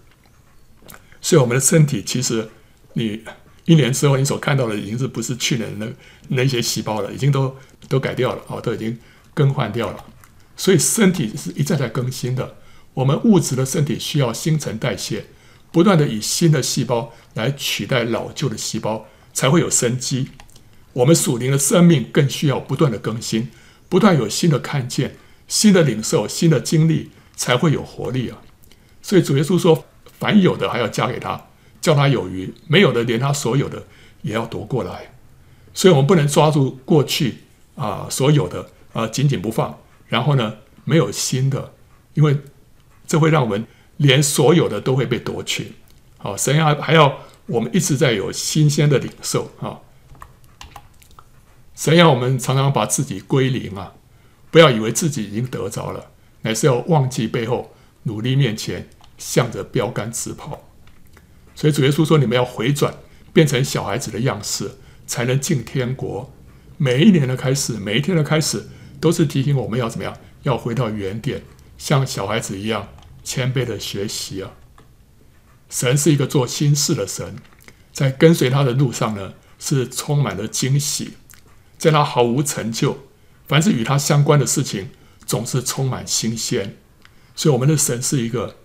[1.19, 2.50] 所以我们的身体其实
[2.97, 3.21] 你。
[3.69, 7.53] 一年之后，你所看到的已经是不是去年的那那些细胞了，已经都
[7.89, 8.97] 都改掉了啊，都已经
[9.33, 10.05] 更换掉了。
[10.55, 12.55] 所以身体是一再在更新的。
[12.93, 15.25] 我们物质的身体需要新陈代谢，
[15.69, 20.29] 不断的以新的细胞来取代老旧的细胞，才会有生机。
[20.93, 23.49] 我们属灵的生命更需要不断的更新，
[23.89, 25.17] 不断有新的看见、
[25.49, 28.38] 新的领受、新的经历，才会有活力啊。
[29.01, 29.83] 所以主耶稣说
[30.17, 31.46] ：“凡有的还要加给他。”
[31.88, 33.82] 叫他有余，没有的连他所有的
[34.21, 35.13] 也要夺过来，
[35.73, 37.38] 所以我们不能抓住过去
[37.76, 41.73] 啊、所有的啊、紧紧不放，然后呢没有新的，
[42.13, 42.41] 因为
[43.06, 45.76] 这会让我们连所有的都会被夺去。
[46.17, 49.80] 好，神要还要我们一直在有新鲜的领受啊，
[51.73, 53.93] 神要我们常常把自己归零啊，
[54.52, 57.73] 不要以为自己已经得着了，乃是要忘记背后，
[58.04, 60.66] 努力面前，向着标杆直跑。
[61.58, 62.93] 所以主耶稣说：“你们要回转，
[63.34, 64.70] 变成小孩子的样式，
[65.08, 66.32] 才能进天国。”
[66.78, 68.67] 每一年的开始，每一天的开始，
[69.02, 70.15] 都是提醒我们要怎么样？
[70.43, 71.41] 要回到原点，
[71.76, 72.89] 像小孩子一样
[73.24, 74.52] 谦卑的学习啊！
[75.67, 77.38] 神是一个做新事的神，
[77.91, 81.13] 在跟随他的路上呢，是充满了惊喜，
[81.80, 83.00] 在他毫无成就，
[83.48, 84.91] 凡是与他相关的事情，
[85.26, 86.78] 总是充满新鲜。
[87.36, 88.58] 所以，我们的神是一个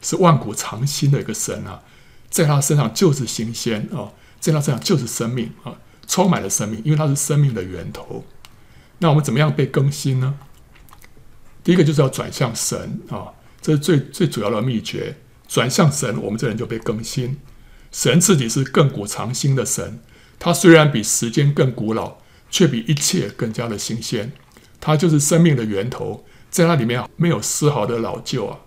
[0.00, 1.82] 是万古长新的一个神啊，
[2.30, 5.76] 在他身上就是新鲜啊，在他身上就是生命啊。
[6.06, 8.24] 充满了生命，因为他是生命的源头。
[9.00, 10.38] 那我们怎么样被更新呢？
[11.62, 15.18] 第一个就是要转向神啊，这是最最主要的秘诀。
[15.46, 17.38] 转向神，我们这人就被更新。
[17.92, 20.00] 神自己是亘古长新的神，
[20.38, 22.16] 他虽然比时间更古老，
[22.50, 24.32] 却比一切更加的新鲜。
[24.80, 28.60] 他就是生命的源头，在那里面没有丝毫的老旧啊。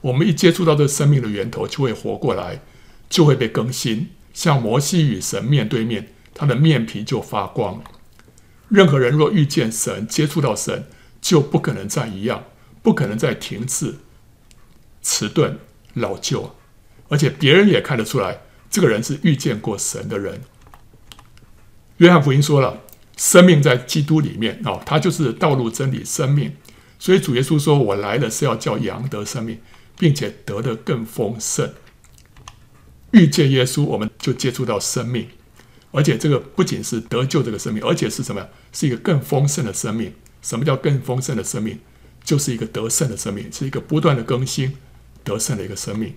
[0.00, 2.62] 我们一接触到这生命的源头，就会活过来，
[3.10, 4.08] 就会被更新。
[4.32, 6.14] 像摩西与神面对面。
[6.32, 7.82] 他的面皮就发光。
[8.70, 10.86] 任何人若遇见神、接触到神，
[11.20, 12.44] 就不可能再一样，
[12.82, 13.96] 不可能再停滞、
[15.02, 15.58] 迟钝、
[15.92, 16.56] 老旧，
[17.10, 18.38] 而且别人也看得出来，
[18.70, 20.40] 这个人是遇见过神的人。
[21.98, 22.80] 约翰福音说了，
[23.18, 26.56] 生命在基督里面啊，他就是道路、真理、生命。
[26.98, 29.60] 所以主耶稣说：“我来了是要叫羊得生命，
[29.98, 31.70] 并且得的更丰盛。”
[33.12, 35.28] 遇见耶稣，我们就接触到生命。
[35.92, 38.46] 而且这个不仅是得救这个生命，而且是什么？
[38.72, 40.12] 是一个更丰盛的生命。
[40.40, 41.78] 什么叫更丰盛的生命？
[42.22, 44.76] 就是一个得胜的生命，是一个不断的更新、
[45.24, 46.14] 得胜的一个生命。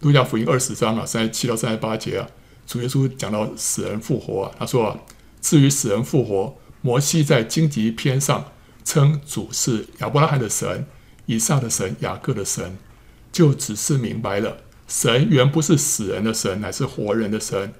[0.00, 2.28] 路加福音二十章啊，三十七到三十八节啊，
[2.66, 4.98] 主耶稣讲到死人复活，他说啊，
[5.40, 8.52] 至于死人复活，摩西在荆棘篇上
[8.84, 10.86] 称主是亚伯拉罕的神、
[11.26, 12.76] 以撒的神、雅各的神，
[13.32, 14.58] 就只是明白了，
[14.88, 17.72] 神原不是死人的神，乃是活人的神。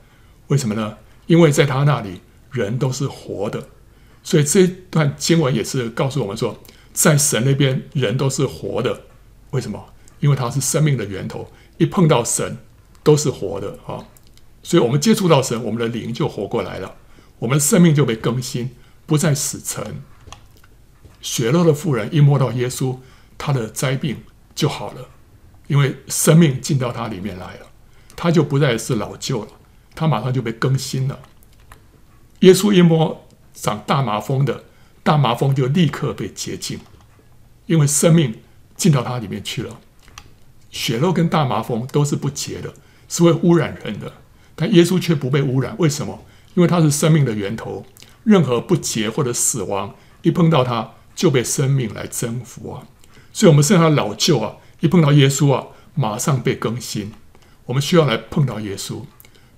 [0.47, 0.99] 为什么呢？
[1.27, 2.21] 因为在他那里，
[2.53, 3.69] 人都是活的，
[4.23, 9.03] 所以这段经文也是告诉我们说，在神那边，人都是活的。
[9.51, 9.87] 为什么？
[10.21, 12.59] 因为他是生命的源头，一碰到神，
[13.03, 14.05] 都是活的啊！
[14.63, 16.97] 所以，我们接触到神，我们的灵就活过来了，
[17.39, 18.71] 我们的生命就被更新，
[19.07, 20.03] 不再死沉。
[21.21, 22.99] 血漏的妇人一摸到耶稣，
[23.39, 24.19] 他的灾病
[24.55, 25.09] 就好了，
[25.69, 27.67] 因为生命进到他里面来了，
[28.17, 29.49] 他就不再是老旧了。
[29.95, 31.19] 他马上就被更新了。
[32.41, 34.65] 耶稣一摸长大麻风的，
[35.03, 36.81] 大麻风就立刻被洁净，
[37.67, 38.41] 因为生命
[38.77, 39.81] 进到他里面去了。
[40.71, 42.75] 血肉跟大麻风都是不洁的，
[43.09, 44.13] 是会污染人的，
[44.55, 45.75] 但耶稣却不被污染。
[45.79, 46.25] 为什么？
[46.55, 47.85] 因为他是生命的源头，
[48.25, 52.87] 任何不洁或者死亡一碰到他就被生命来征服啊！
[53.33, 57.13] 所以，我们身上的老旧啊，一碰到耶稣啊，马上被更新。
[57.67, 59.03] 我们需要来碰到耶稣。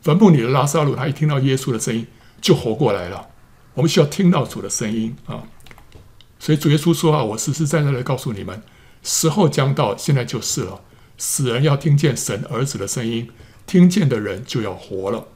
[0.02, 2.06] 坟墓里的拉撒路，他一听到耶稣的声音
[2.40, 3.28] 就活过来了。
[3.74, 5.44] 我们需要听到主的声音啊！
[6.38, 8.62] 所以主耶稣说啊：“我实实在在的告诉你们，
[9.02, 10.80] 时候将到，现在就是了。
[11.18, 13.30] 死人要听见神儿子的声音，
[13.66, 15.28] 听见的人就要活了。”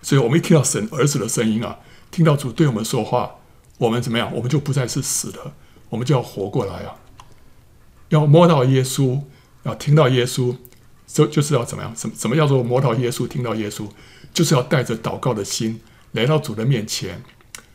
[0.00, 1.78] 所以，我们一听到神儿子的声音啊，
[2.10, 3.36] 听到主对我们说话，
[3.78, 4.34] 我们怎么样？
[4.34, 5.52] 我们就不再是死的，
[5.90, 6.96] 我们就要活过来啊！
[8.14, 9.20] 要摸到耶稣，
[9.64, 10.56] 要听到耶稣。
[11.06, 11.94] 就就是要怎么样？
[11.94, 13.86] 什么什么叫做摸到耶稣、听到耶稣？
[14.32, 15.80] 就是要带着祷告的心
[16.12, 17.22] 来到主的面前，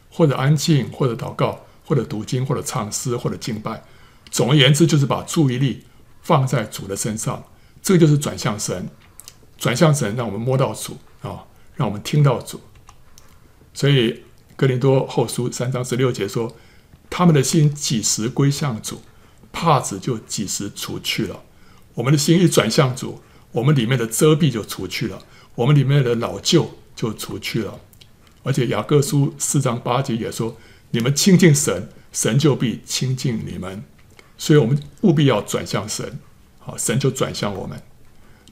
[0.10, 3.84] 或者安静，或者祷告，或者读经，或者唱诗，或者敬拜。
[4.30, 5.86] 总而言之，就是把注意力
[6.22, 7.44] 放在主的身上。
[7.82, 8.90] 这个就是转向神，
[9.58, 12.60] 转向神，让我们摸到主啊，让我们听到主。
[13.74, 14.24] 所以
[14.58, 16.54] 哥林多后书三章十六节说
[17.10, 19.02] ：“他们的心几时归向主，
[19.52, 21.44] 帕子就几时除去了。”
[21.96, 25.22] 我们的心一转向主，我们里面的遮蔽就除去了，
[25.56, 27.80] 我们里面的老旧就除去了。
[28.44, 30.56] 而且雅各书四章八节也说
[30.92, 33.84] ：“你们亲近神，神就必亲近你们。”
[34.38, 36.20] 所以，我们务必要转向神，
[36.60, 37.82] 好，神就转向我们。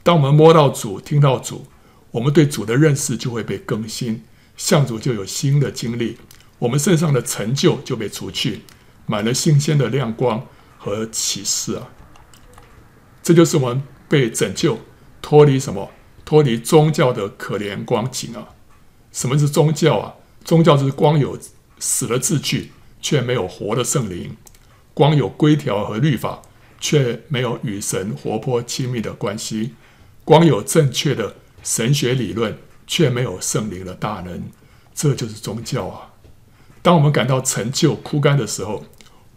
[0.04, 1.66] 当我们摸到主、听到主，
[2.12, 4.24] 我们对主的认识就会被更新，
[4.58, 6.18] 向主就有新的经历，
[6.60, 8.64] 我们身上的陈旧就被除去，
[9.06, 10.46] 满了新鲜的亮光
[10.88, 11.90] 和启示啊。
[13.22, 14.80] 这就是我们被拯救，
[15.22, 15.92] 脱离什么？
[16.24, 18.50] 脱离宗教的可怜光景啊！
[19.12, 20.16] 什么是宗教啊？
[20.44, 21.40] 宗教就是光有
[21.80, 22.72] 死的字句，
[23.02, 24.32] 却没有活的圣灵；
[24.94, 26.42] 光有规条和律法，
[26.80, 29.72] 却没有与神活泼亲密的关系；
[30.26, 34.50] 光有正确的神学理论，却没有圣灵的大能。
[34.94, 36.14] 这就是宗教啊！
[36.82, 38.84] 当我们感到陈旧枯干的时候，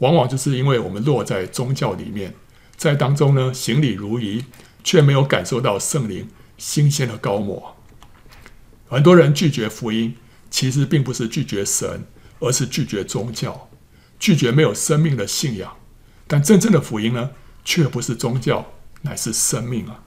[0.00, 2.34] 往往就是因为我们落在宗教里面。
[2.76, 4.44] 在当中呢行礼如仪，
[4.82, 7.76] 却没有感受到圣灵新鲜的高抹。
[8.88, 10.16] 很多人拒绝福音，
[10.50, 12.04] 其实并不是拒绝神，
[12.40, 13.68] 而是拒绝宗教，
[14.18, 15.76] 拒绝没有生命的信仰。
[16.26, 17.30] 但真正的福音呢，
[17.64, 20.02] 却不是宗教，乃是生命啊！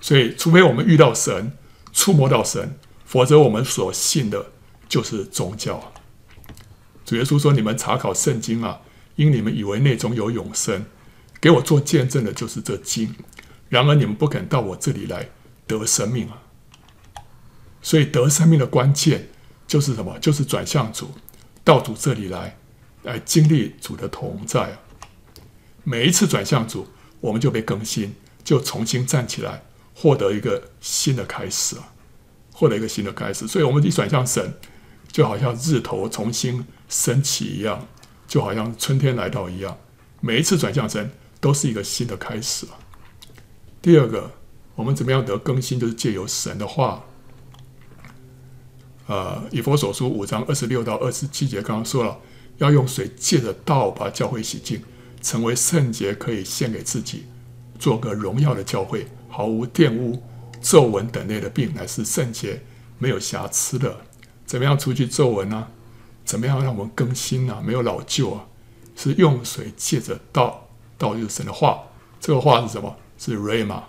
[0.00, 1.56] 所以，除非我们遇到神，
[1.92, 4.52] 触摸到神，否则我们所信的
[4.88, 5.92] 就是宗教。
[7.04, 8.80] 主耶稣说：“你们查考圣经啊，
[9.16, 10.86] 因你们以为内中有永生，
[11.40, 13.14] 给我做见证的就是这经。
[13.68, 15.28] 然而你们不肯到我这里来
[15.66, 16.42] 得生命啊！”
[17.82, 19.28] 所以得生命的关键
[19.66, 20.18] 就是什么？
[20.18, 21.10] 就是转向主，
[21.62, 22.56] 到主这里来，
[23.02, 24.80] 来经历主的同在啊！
[25.82, 26.88] 每一次转向主，
[27.20, 29.62] 我们就被更新，就重新站起来，
[29.94, 31.92] 获得一个新的开始啊！
[32.54, 33.46] 获得一个新的开始。
[33.46, 34.54] 所以，我们一转向神，
[35.12, 37.86] 就好像日头重新升起一样，
[38.26, 39.76] 就好像春天来到一样。
[40.20, 42.78] 每一次转向神，都是一个新的开始啊！
[43.82, 44.30] 第二个，
[44.74, 45.78] 我们怎么样得更新？
[45.78, 47.04] 就是借由神的话。
[49.06, 52.18] 呃，以弗所书五章二十六到二十七节，刚刚说了，
[52.56, 54.82] 要用水借着道把教会洗净，
[55.20, 57.26] 成为圣洁，可以献给自己，
[57.78, 60.22] 做个荣耀的教会，毫无玷污、
[60.62, 62.62] 皱纹等类的病，乃是圣洁、
[62.96, 63.94] 没有瑕疵的。
[64.46, 65.68] 怎么样除去皱纹呢？
[66.24, 67.62] 怎么样让我们更新呢、啊？
[67.64, 68.46] 没有老旧啊，
[68.96, 71.82] 是用水借着道，道就是神的话。
[72.20, 72.96] 这个话是什么？
[73.18, 73.82] 是 Rhema。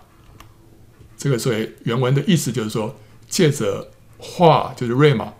[1.17, 2.95] 这个所以原文的意思就是说，
[3.27, 3.91] 借着。
[4.17, 5.33] 话就是瑞玛，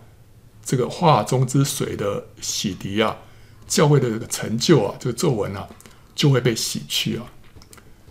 [0.62, 3.16] 这个话中之水的洗涤啊，
[3.66, 5.66] 教会的这个成就啊，这个皱纹啊，
[6.14, 7.24] 就会被洗去啊。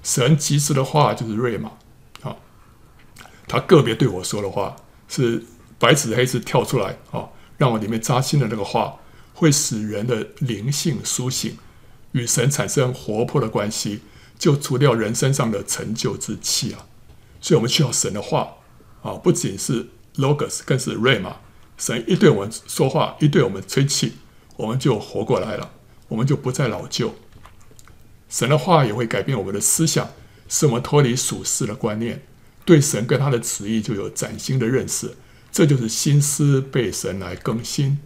[0.02, 1.72] 神及时的话就是瑞玛
[2.24, 2.36] 啊，
[3.48, 4.76] 他个别对我说的话
[5.08, 5.46] 是
[5.78, 8.98] 白纸黑字跳出来啊，让我里面扎心的那个话，
[9.34, 11.58] 会使人的灵性苏醒，
[12.14, 14.02] 与神产生活泼的关系，
[14.38, 16.86] 就除掉人身上的陈旧之气啊。
[17.42, 18.56] 所以我们需要神的话
[19.02, 19.90] 啊，不仅是。
[20.18, 21.34] Logos 更是 Rama
[21.78, 24.14] 神一对我们说话，一对我们吹气，
[24.56, 25.74] 我们就活过来了，
[26.08, 27.14] 我们就不再老旧。
[28.30, 30.10] 神的话也会改变我们的思想，
[30.48, 32.24] 使我们脱离属世的观念，
[32.64, 35.18] 对神跟他的旨意就有崭新的认识。
[35.56, 37.98] 这就是心思被神来更新。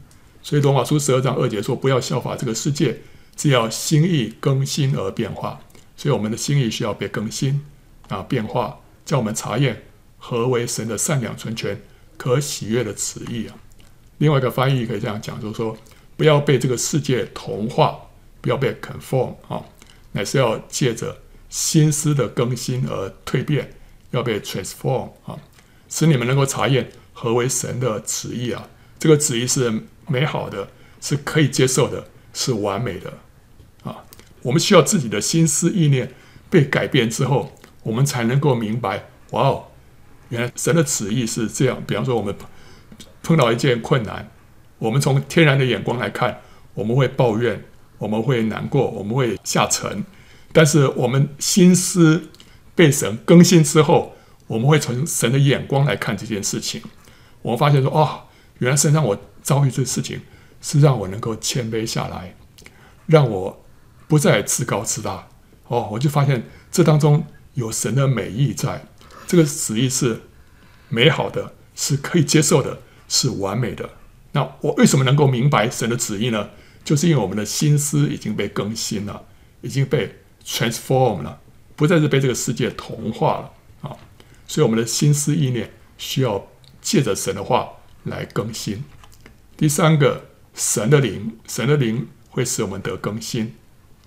[0.44, 3.02] 所以罗马书十二章二节说：“不要效法这个世界，
[3.36, 5.60] 只要心意更新而变化。”
[5.98, 7.66] 所以我们的心意需要被更新
[8.08, 9.82] 啊，变化，叫我们查验
[10.20, 11.82] 何为神的善良、纯全。
[12.18, 13.56] 可喜悦的旨意啊！
[14.20, 15.76] 另外一个翻译可以这样讲，就是说，
[16.16, 17.98] 不要被这个世界同化，
[18.42, 19.64] 不要被 conform 啊，
[20.12, 21.18] 乃是要借着
[21.50, 23.74] 心思的更新而蜕变，
[24.12, 25.40] 要被 transform 啊，
[25.90, 28.70] 使你们能够查验何为神的旨意啊！
[28.98, 30.70] 这个旨意是美好的，
[31.02, 33.12] 是可以接受的，是完美的
[33.84, 34.06] 啊！
[34.42, 36.14] 我们需要自己的心思意念
[36.50, 37.52] 被改变之后，
[37.84, 39.66] 我们才能够明白，哇哦！
[40.30, 42.34] 原来神的旨意是这样，比方说我们
[43.22, 44.32] 碰到一件困难，
[44.78, 46.40] 我们从天然的眼光来看，
[46.74, 47.62] 我们会抱怨，
[47.98, 50.06] 我们会难过，我们会下沉。
[50.54, 52.30] 但是我们心思
[52.74, 54.16] 被神更新之后，
[54.48, 56.82] 我们会从神的眼光来看这件事情。
[57.42, 58.28] 我发现说，哦，
[58.60, 60.22] 原来神让我遭遇这事情，
[60.62, 62.36] 是让我能够谦卑下来，
[63.06, 63.66] 让我
[64.08, 65.28] 不再自高自大。
[65.68, 68.86] 哦，我就发现这当中有神的美意在。
[69.28, 70.22] 这个旨意是
[70.90, 73.90] 美好的，是可以接受的，是完美的。
[74.32, 76.50] 那我为什么能够明白神的旨意呢？
[76.84, 79.26] 就是因为我们的心思已经被更新了，
[79.62, 81.40] 已经被 transform 了，
[81.76, 83.52] 不再是被这个世界同化了
[83.88, 83.96] 啊。
[84.48, 86.48] 所以我们的心思意念需要
[86.82, 87.70] 借着神的话
[88.04, 88.84] 来更新。
[89.58, 93.56] 第三个，神的灵，神的灵会使我们得更新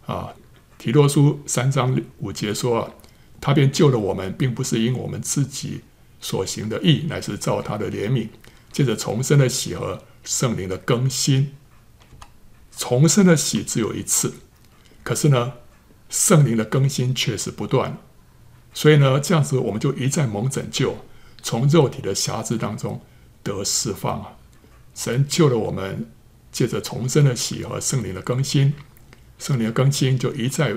[0.07, 0.35] 啊。
[0.79, 2.95] 提多书三章五节说。
[3.45, 5.81] 他便救了我们，并不是因我们自己
[6.21, 8.29] 所行的义，乃是照他的怜悯，
[8.71, 11.57] 借着重生的喜和圣灵的更新。
[12.77, 14.35] 重生的喜只有一次，
[15.03, 15.55] 可是呢，
[16.09, 17.99] 圣灵的更新却是不断。
[18.73, 21.05] 所以呢，这样子我们就一再蒙拯救，
[21.43, 23.01] 从肉体的辖制当中
[23.43, 24.37] 得释放啊！
[24.95, 26.11] 神救了我们，
[26.51, 28.73] 借着重生的喜和圣灵的更新，
[29.39, 30.75] 圣灵的更新就一再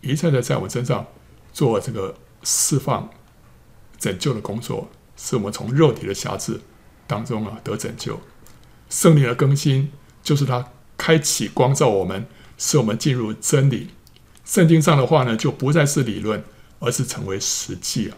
[0.00, 1.06] 一再的在我们身上。
[1.52, 3.08] 做这个释放、
[3.96, 6.60] 拯救的工作，使我们从肉体的辖制
[7.06, 8.20] 当中啊得拯救。
[8.90, 12.26] 圣灵的更新，就是他开启光照我们，
[12.58, 13.90] 使我们进入真理。
[14.44, 16.42] 圣经上的话呢，就不再是理论，
[16.80, 18.16] 而是成为实际啊。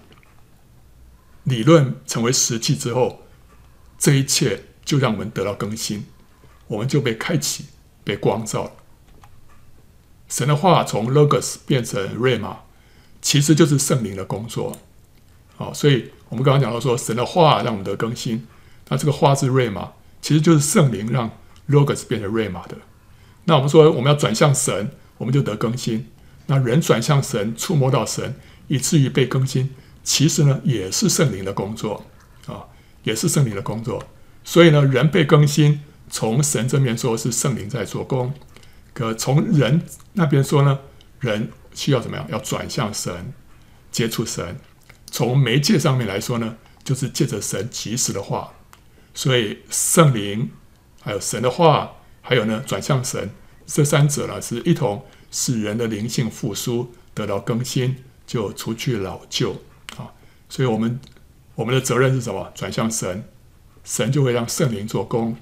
[1.47, 3.22] 理论成为实际之后，
[3.97, 6.07] 这一切就让我们得到更新，
[6.66, 7.66] 我们就被开启、
[8.03, 8.72] 被光照了。
[10.28, 12.57] 神的话从 logos 变成 RMA，
[13.22, 14.76] 其实就是圣灵的工作。
[15.57, 18.44] 好，所以我们刚刚讲到说，神的话让我们得更新，
[18.88, 19.90] 那这个话是 RMA，
[20.20, 21.30] 其实就是圣灵让
[21.68, 22.76] logos 变成 RMA 的。
[23.44, 26.09] 那我们说我们要转向神，我们就得更新。
[26.49, 28.34] 那人转向神，触摸到神，
[28.66, 29.74] 以至于被更新，
[30.07, 32.07] 其实呢也是圣灵的工作
[32.46, 32.62] 啊，
[33.02, 34.00] 也是圣灵的工作。
[34.44, 38.32] 所以呢，人被更新，从神这边说是圣灵在做工，
[38.94, 39.82] 可从人
[40.12, 40.78] 那边说呢，
[41.18, 42.24] 人需要怎么样？
[42.30, 43.32] 要转向神，
[43.90, 44.57] 接触神。
[45.11, 48.52] 从媒介上面来说呢，就是借着神及时的话，
[49.12, 50.48] 所以圣灵
[51.02, 53.30] 还有神的话，还有呢转向神，
[53.66, 59.57] 这三者呢是一同使人的灵性复苏，得到更新，就除去老旧。
[60.49, 61.01] 所以我们
[61.55, 62.53] 我们的责任是什么？
[62.55, 63.24] 转向神，
[63.84, 65.36] 神就会让圣灵做工，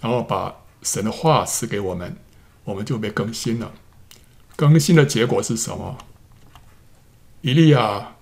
[0.00, 2.16] 然后把神的话赐给我们，
[2.64, 3.72] 我们就被更新了。
[4.56, 5.98] 更新的结果是什么？
[7.40, 8.12] 以利亚。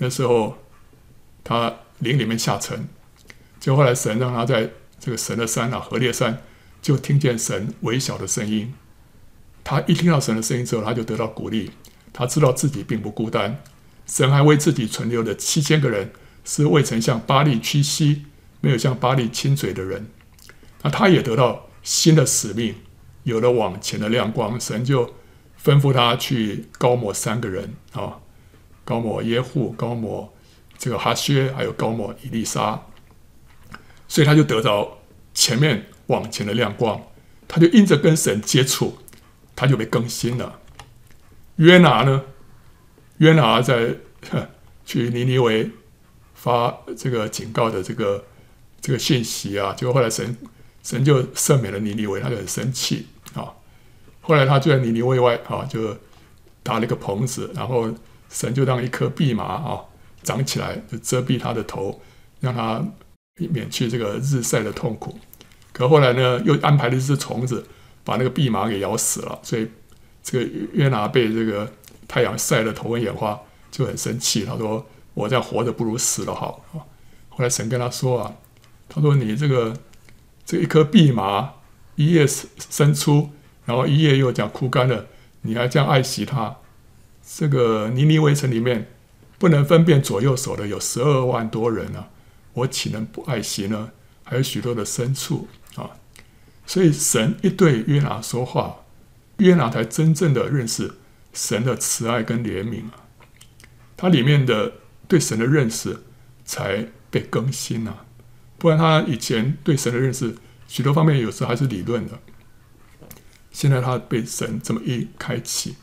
[0.00, 0.58] 那时候，
[1.42, 2.88] 他灵里面下沉，
[3.58, 4.70] 就后来神让他在
[5.00, 6.40] 这个神的山啊，何烈山，
[6.80, 8.72] 就听见神微小的声音。
[9.64, 11.72] 他一听到神的声音之后，他就得到鼓励，
[12.12, 13.60] 他知道自己并不孤单。
[14.08, 16.10] 神还为自己存留了七千个人，
[16.44, 18.24] 是未曾向巴力屈膝，
[18.60, 20.08] 没有向巴力亲嘴的人。
[20.82, 22.74] 那他也得到新的使命，
[23.24, 24.58] 有了往前的亮光。
[24.58, 25.14] 神就
[25.62, 28.18] 吩咐他去膏抹三个人啊。
[28.84, 30.32] 膏抹耶户，膏抹
[30.78, 32.80] 这个哈薛，还有膏抹以利沙，
[34.08, 34.98] 所以他就得着
[35.34, 36.98] 前面往前的亮光，
[37.46, 38.96] 他就因着跟神接触，
[39.54, 40.60] 他就被更新了。
[41.56, 42.22] 约拿呢？
[43.18, 43.94] 约拿在
[44.84, 45.70] 去尼尼微
[46.34, 48.24] 发这个警告的这个
[48.80, 50.36] 这个信息啊，结果后来神
[50.82, 53.54] 神就赦免了尼尼微，他就很生气啊。
[54.20, 55.96] 后来他就在尼尼微外啊，就
[56.62, 57.94] 搭了一个棚子，然后。
[58.30, 59.80] 神就让一颗蓖麻啊
[60.22, 61.98] 长起来，就遮蔽他的头，
[62.40, 62.86] 让他
[63.36, 65.18] 免去这个日晒的痛苦。
[65.72, 67.66] 可后来呢，又安排了一只虫子，
[68.04, 69.40] 把那个蓖麻给咬死了。
[69.42, 69.66] 所以
[70.22, 71.72] 这个约拿被这个
[72.08, 73.38] 太阳晒得头昏眼花，
[73.70, 74.44] 就很生气。
[74.44, 74.84] 他说
[75.14, 76.82] ：“我这样活着不如死了好啊。”
[77.28, 78.34] 后来神跟他说啊
[78.88, 79.76] ：“他说你这个
[80.44, 81.52] 这一颗蓖麻，
[81.94, 83.30] 一夜生出，
[83.66, 85.06] 然后一夜又讲枯干了，
[85.42, 86.56] 你还这样爱惜它。”
[87.30, 88.90] 这个尼尼微城里面
[89.38, 92.08] 不能分辨左右手的有十二万多人啊，
[92.54, 93.90] 我岂能不爱惜呢？
[94.24, 95.46] 还有许多的牲畜
[95.76, 95.90] 啊，
[96.66, 98.76] 所以神一对约拿说话，
[99.36, 100.97] 约拿才真正的认识
[101.38, 103.06] 神的慈爱跟怜悯啊，
[103.96, 104.72] 他里面的
[105.06, 106.02] 对神的认识
[106.44, 108.04] 才被更新啊，
[108.58, 110.36] 不然他以前对神的认识
[110.66, 112.18] 许多方面有时候还是理论的，
[113.52, 115.76] 现在他被神这么一开启。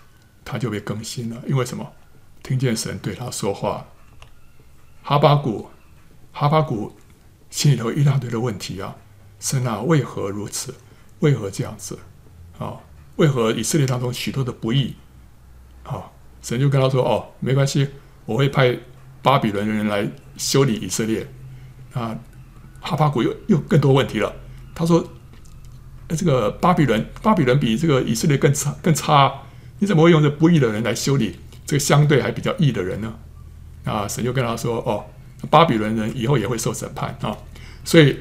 [0.48, 1.92] 他就被更新了，因为什么？
[2.44, 3.88] 听见神对他说话。
[5.02, 5.72] 哈巴谷，
[6.32, 6.96] 哈巴谷
[7.50, 8.96] 心里头一大堆的问题啊！
[9.40, 10.76] 神啊，为何如此？
[11.22, 11.98] 为何这样子？
[12.60, 12.78] 啊，
[13.16, 14.94] 为何以色列当中许多的不义？
[15.86, 16.12] 啊，
[16.42, 17.88] 神就跟他说：“哦，没关系，
[18.26, 18.78] 我会派
[19.22, 21.26] 巴比伦的人来修理以色列。”
[21.94, 22.18] 啊，
[22.82, 24.36] 哈巴谷又又更多问题了。
[24.74, 25.08] 他说
[26.10, 29.32] ：“这个巴比伦，巴比伦比这个以色列更差，更差。”
[29.80, 33.14] 你怎么会用这不义的人来修理这个相对还比较义的人呢？
[33.84, 35.06] 啊，神就跟他说：“哦，
[35.50, 37.38] 巴比伦人以后也会受审判啊。”
[37.84, 38.18] 所以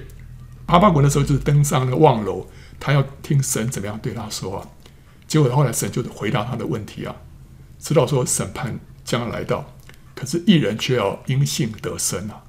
[0.66, 2.46] 哈巴谷那时候就是登上了望楼，
[2.78, 4.68] 他要听神怎么样对他说啊。
[5.26, 7.14] 结果后来神就回答他的问题啊，
[7.85, 9.74] 知道说审判将要来到，
[10.14, 12.43] 可是义人却要因信得生啊。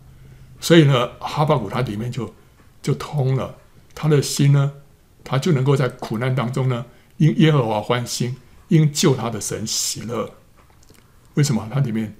[0.61, 2.33] 所以呢，哈巴谷他里面就
[2.81, 3.57] 就通了，
[3.93, 4.71] 他的心呢，
[5.25, 6.85] 他就能够在苦难当中呢，
[7.17, 8.37] 因耶和华欢心。
[8.67, 10.33] 因救他的神喜乐，
[11.35, 11.69] 为什么？
[11.71, 12.15] 他里面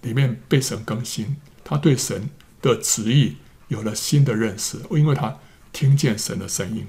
[0.00, 2.30] 里面被神更新，他对神
[2.62, 3.36] 的旨意
[3.68, 5.36] 有了新的认识，因为他
[5.70, 6.88] 听见神的声音。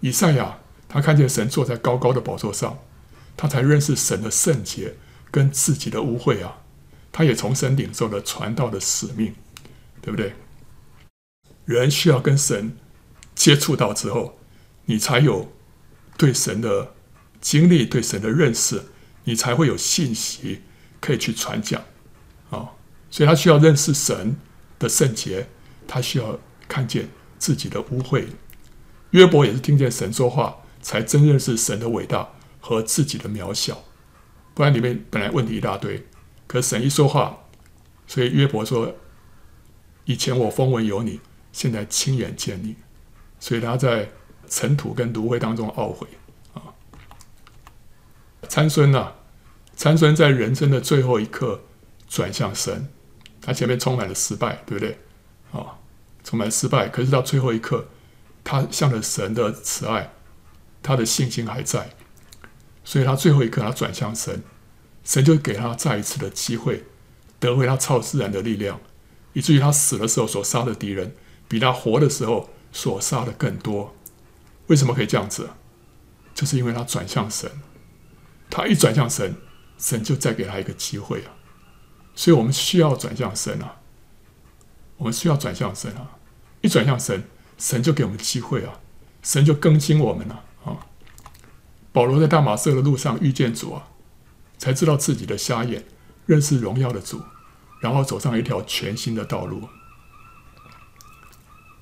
[0.00, 2.76] 以赛亚他看见神坐在高高的宝座上，
[3.36, 4.94] 他才认识神的圣洁
[5.30, 6.62] 跟自己的污秽啊！
[7.10, 9.34] 他也从神领受了传道的使命，
[10.00, 10.34] 对不对？
[11.64, 12.76] 人需要跟神
[13.34, 14.38] 接触到之后，
[14.86, 15.52] 你才有
[16.16, 16.94] 对神的。
[17.42, 18.80] 经历对神的认识，
[19.24, 20.62] 你才会有信息
[21.00, 21.82] 可以去传讲
[22.50, 22.70] 啊！
[23.10, 24.36] 所以他需要认识神
[24.78, 25.48] 的圣洁，
[25.88, 27.08] 他需要看见
[27.40, 28.26] 自己的污秽。
[29.10, 32.30] 约伯也是听见神说话，才真认识神的伟大
[32.62, 33.84] 和自己的渺小。
[34.54, 36.06] 不然里面本来问题一大堆，
[36.46, 37.44] 可神一说话，
[38.06, 38.94] 所以约伯说
[40.06, 41.20] ：“以前我风闻有你，
[41.52, 42.76] 现在亲眼见你。”
[43.40, 44.10] 所以他在
[44.48, 46.06] 尘土跟芦苇当中懊悔
[46.54, 46.72] 啊。
[48.48, 49.14] 参孙呐、
[49.74, 51.62] 参孙在人生的最后一刻
[52.08, 52.88] 转向神，
[53.40, 54.98] 他前面充满了失败，对不对？
[55.52, 55.78] 啊、
[56.22, 57.88] 充满失败，可是到最后一刻，
[58.44, 60.12] 他向着神的慈爱，
[60.82, 61.90] 他的信心还在，
[62.84, 64.42] 所以他最后一刻他转向神，
[65.04, 66.84] 神就给他再一次的机会，
[67.38, 68.80] 得回他超自然的力量，
[69.32, 71.14] 以至于他死的时候所杀的敌人，
[71.48, 73.94] 比他活的时候所杀的更多。
[74.68, 75.50] 为什么可以这样子？
[76.34, 77.50] 就是因为他转向神，
[78.48, 79.36] 他一转向神，
[79.76, 81.36] 神就再给他一个机会啊！
[82.14, 83.80] 所以我们需要转向神啊！
[84.96, 86.16] 我们需要转向神啊！
[86.62, 87.24] 一转向神，
[87.58, 88.80] 神就给我们机会啊！
[89.22, 90.44] 神就更新我们了！
[91.92, 93.88] 保罗在大马色的路上遇见主啊，
[94.58, 95.84] 才知道自己的瞎眼，
[96.26, 97.22] 认识荣耀的主，
[97.80, 99.68] 然后走上一条全新的道路，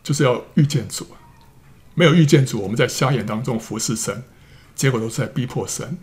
[0.02, 1.06] 就是要遇见主。
[1.94, 4.24] 没有遇见主，我们在瞎眼当中服侍神，
[4.74, 5.98] 结果都是在逼迫神。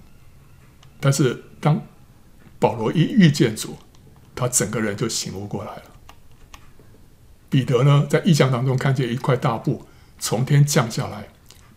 [1.00, 1.82] 但是当
[2.60, 3.78] 保罗一遇见主，
[4.36, 5.84] 他整个人就醒悟过来了。
[7.50, 9.88] 彼得呢，在异象当中看见一块大布
[10.20, 11.30] 从天降下来，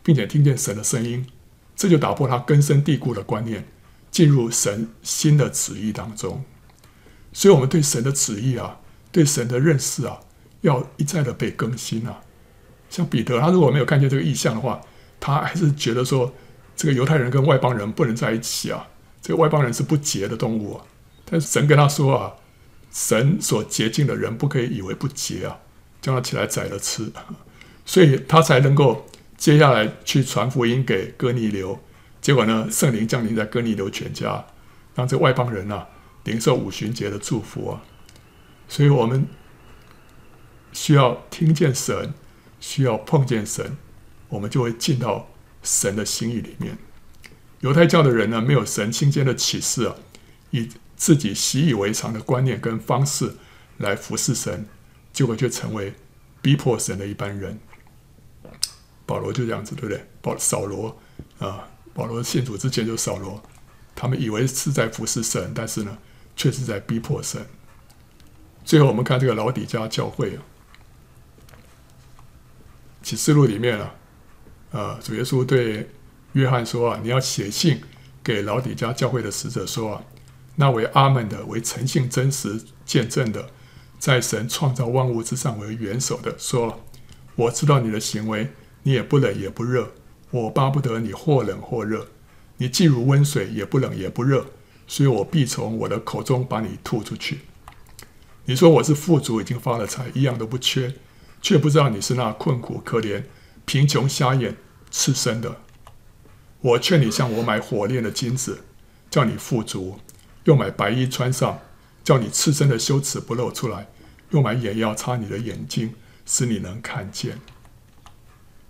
[0.03, 1.27] 并且听见神的声音，
[1.81, 3.67] 这就打破他根深蒂固的观念，
[4.11, 6.45] 进入神新的旨意当中。
[7.33, 10.21] 所以，我们对神的旨意啊，对神的认识啊，
[10.61, 12.21] 要一再的被更新啊。
[12.91, 14.79] 像彼得，他如果没有看见这个异象的话，
[15.19, 16.35] 他还是觉得说，
[16.77, 18.87] 这个犹太人跟外邦人不能在一起啊，
[19.23, 20.85] 这个外邦人是不洁的动物啊。
[21.25, 22.35] 但是神跟他说啊，
[22.93, 25.61] 神所洁净的人不可以以为不洁啊，
[26.03, 27.11] 叫他起来宰了吃，
[27.87, 29.07] 所以他才能够
[29.41, 31.81] 接下来去传福音给哥尼流。
[32.21, 34.45] 结果呢，圣灵降临在哥尼流全家，
[34.95, 35.89] 让这外邦人啊
[36.23, 37.83] 领受五旬节的祝福啊。
[38.69, 39.27] 所以我们
[40.73, 42.15] 需要听见神。
[42.63, 43.79] 需要碰见神，
[44.29, 45.31] 我们就会进到
[45.63, 46.77] 神的心意里面。
[47.61, 49.97] 犹太教的人呢，没有神亲间的启示啊，
[50.51, 53.33] 以自己习以为常的观念跟方式
[53.79, 54.67] 来服侍神，
[55.11, 55.95] 结果就成为
[56.43, 57.59] 逼迫神的一般人。
[59.11, 60.07] 保罗就这样子，对不对？
[60.23, 60.97] 保扫罗
[61.41, 63.43] 啊，保罗信主之前就扫罗，
[63.97, 65.99] 他们以为是在服侍神，但是呢，
[66.37, 67.45] 却是在逼迫神。
[68.65, 70.39] 最后，我们看这个老底嘉教会啊。
[73.03, 73.95] 启示录里面啊，
[74.71, 75.91] 呃，主耶稣对
[76.35, 77.83] 约翰说啊，你要写信
[78.23, 80.05] 给老底嘉教会的使者说啊，
[80.55, 83.51] 那为阿门的，为诚信真实见证的，
[83.99, 86.85] 在神创造万物之上为元首的说，
[87.35, 88.53] 我知道你的行为，
[88.83, 89.93] 你也不冷也不热，
[90.31, 92.07] 我巴不得你或冷或热，
[92.57, 94.47] 你既如温水，也不冷也不热，
[94.87, 97.41] 所以我必从我的口中把你吐出去。
[98.47, 100.95] 你说我是富足，已经发了财，一样都不缺。
[101.43, 103.23] 却不知道你是那困苦可怜、
[103.65, 104.57] 贫穷瞎眼、
[104.91, 105.57] 赤身的。
[106.61, 108.61] 我劝你向我买火炼的金子，
[109.09, 109.99] 叫你富足；
[110.45, 111.59] 又买白衣穿上，
[112.05, 113.87] 叫你赤身的羞耻不露出来；
[114.33, 115.95] 又买眼药擦你的眼睛，
[116.27, 117.39] 使你能看见。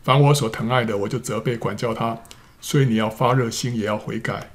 [0.02, 2.18] 凡我所疼爱的，我就责备管教他。
[2.60, 4.50] 所以你要发热心，也要悔改。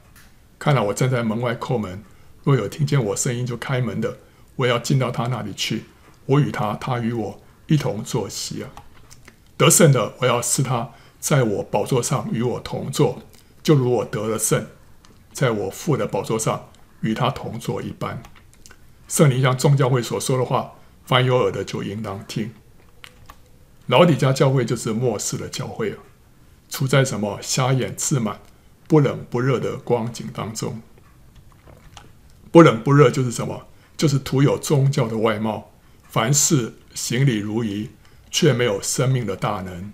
[0.60, 2.04] 看来我站在门外叩门，
[2.44, 4.18] 若有听见我声音就开门的，
[4.58, 5.86] 我要进到他那里去，
[6.26, 7.42] 我与他，他与我。
[7.68, 8.70] 一同坐席啊！
[9.58, 13.24] 得胜的，我要使他在我宝座上与我同坐，
[13.64, 14.68] 就如我得了胜，
[15.34, 16.70] 在我父的宝座上
[17.02, 18.22] 与他同坐一般。
[19.08, 20.74] 圣灵像众教会所说的话，
[21.06, 22.54] 凡有耳的就应当听。
[23.88, 25.98] 老底嘉教会就是末世的教会啊，
[26.70, 28.40] 处在什么瞎眼自满、
[28.88, 30.82] 不冷不热的光景当中。
[32.52, 33.68] 不冷不热就是什么？
[33.98, 35.72] 就是徒有宗教的外貌，
[36.10, 36.74] 凡事。
[36.96, 37.90] 行礼如仪，
[38.32, 39.92] 却没有生命的大能。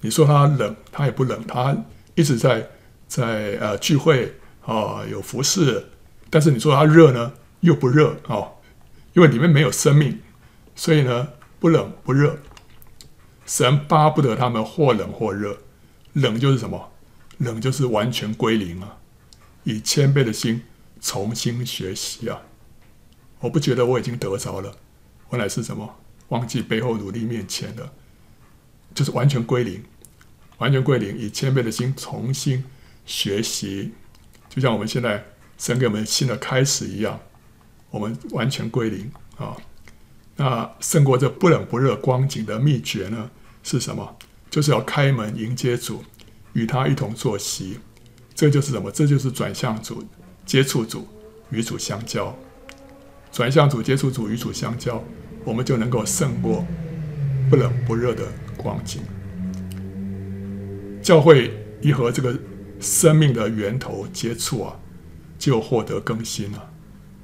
[0.00, 1.76] 你说他冷，他也不冷，他
[2.14, 2.70] 一直在
[3.06, 5.88] 在呃聚会啊、有服侍。
[6.30, 8.52] 但是你说他热呢，又不热哦，
[9.12, 10.20] 因为里面没有生命，
[10.74, 11.28] 所以呢
[11.60, 12.38] 不冷不热。
[13.44, 15.58] 神巴不得他们或冷或热，
[16.12, 16.92] 冷就是什么？
[17.38, 18.98] 冷就是完全归零啊，
[19.64, 20.62] 以谦卑的心
[21.00, 22.42] 重新学习啊。
[23.40, 24.76] 我不觉得我已经得着了，
[25.30, 25.96] 原来是什么？
[26.28, 27.92] 忘记背后努力面前的，
[28.94, 29.82] 就是完全归零，
[30.58, 32.64] 完全归零，以谦卑的心重新
[33.04, 33.92] 学习，
[34.48, 35.24] 就像我们现在
[35.58, 37.20] 神给我们新的开始一样，
[37.90, 39.56] 我们完全归零啊。
[40.42, 43.30] 那胜过这不冷不热光景的秘诀呢？
[43.62, 44.16] 是什么？
[44.50, 46.02] 就是要开门迎接主，
[46.54, 47.78] 与他一同坐席。
[48.34, 48.90] 这就是什么？
[48.90, 50.04] 这就是转向主，
[50.44, 51.06] 接触主，
[51.50, 52.36] 与主相交。
[53.30, 55.00] 转向主，接触主，与主相交。
[55.44, 56.66] 我们就能够胜过
[57.48, 58.26] 不冷不热的
[58.56, 59.00] 光景。
[61.00, 62.36] 教会一和这个
[62.80, 64.76] 生命的源头接触啊，
[65.38, 66.70] 就获得更新了。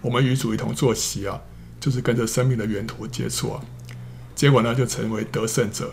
[0.03, 1.43] 我们与主一同坐席啊，
[1.81, 3.61] 就是跟着生命的源头接触啊，
[4.35, 5.93] 结果呢就成为得胜者，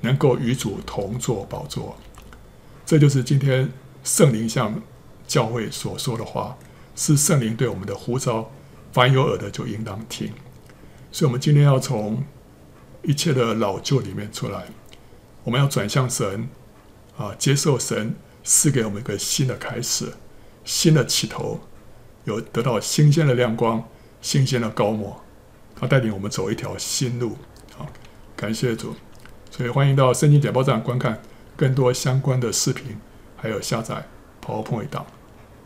[0.00, 1.96] 能够与主同坐宝座。
[2.84, 3.70] 这就是今天
[4.04, 4.82] 圣灵向
[5.26, 6.58] 教会所说的话，
[6.94, 8.50] 是圣灵对我们的呼召。
[8.92, 10.30] 凡有耳的就应当听。
[11.10, 12.22] 所以，我们今天要从
[13.02, 14.66] 一切的老旧里面出来，
[15.44, 16.46] 我们要转向神
[17.16, 18.14] 啊，接受神
[18.44, 20.12] 赐给我们一个新的开始，
[20.64, 21.60] 新的起头，
[22.24, 23.82] 有得到新鲜的亮光，
[24.20, 25.21] 新鲜的膏抹，
[25.82, 27.36] 他带领我们走一条新路。
[27.76, 27.88] 好，
[28.36, 28.94] 感谢主。
[29.50, 31.20] 所以，欢迎到圣经简报站观看
[31.56, 32.96] 更多相关的视频，
[33.36, 34.06] 还有下载
[34.40, 35.04] PowerPoint 档。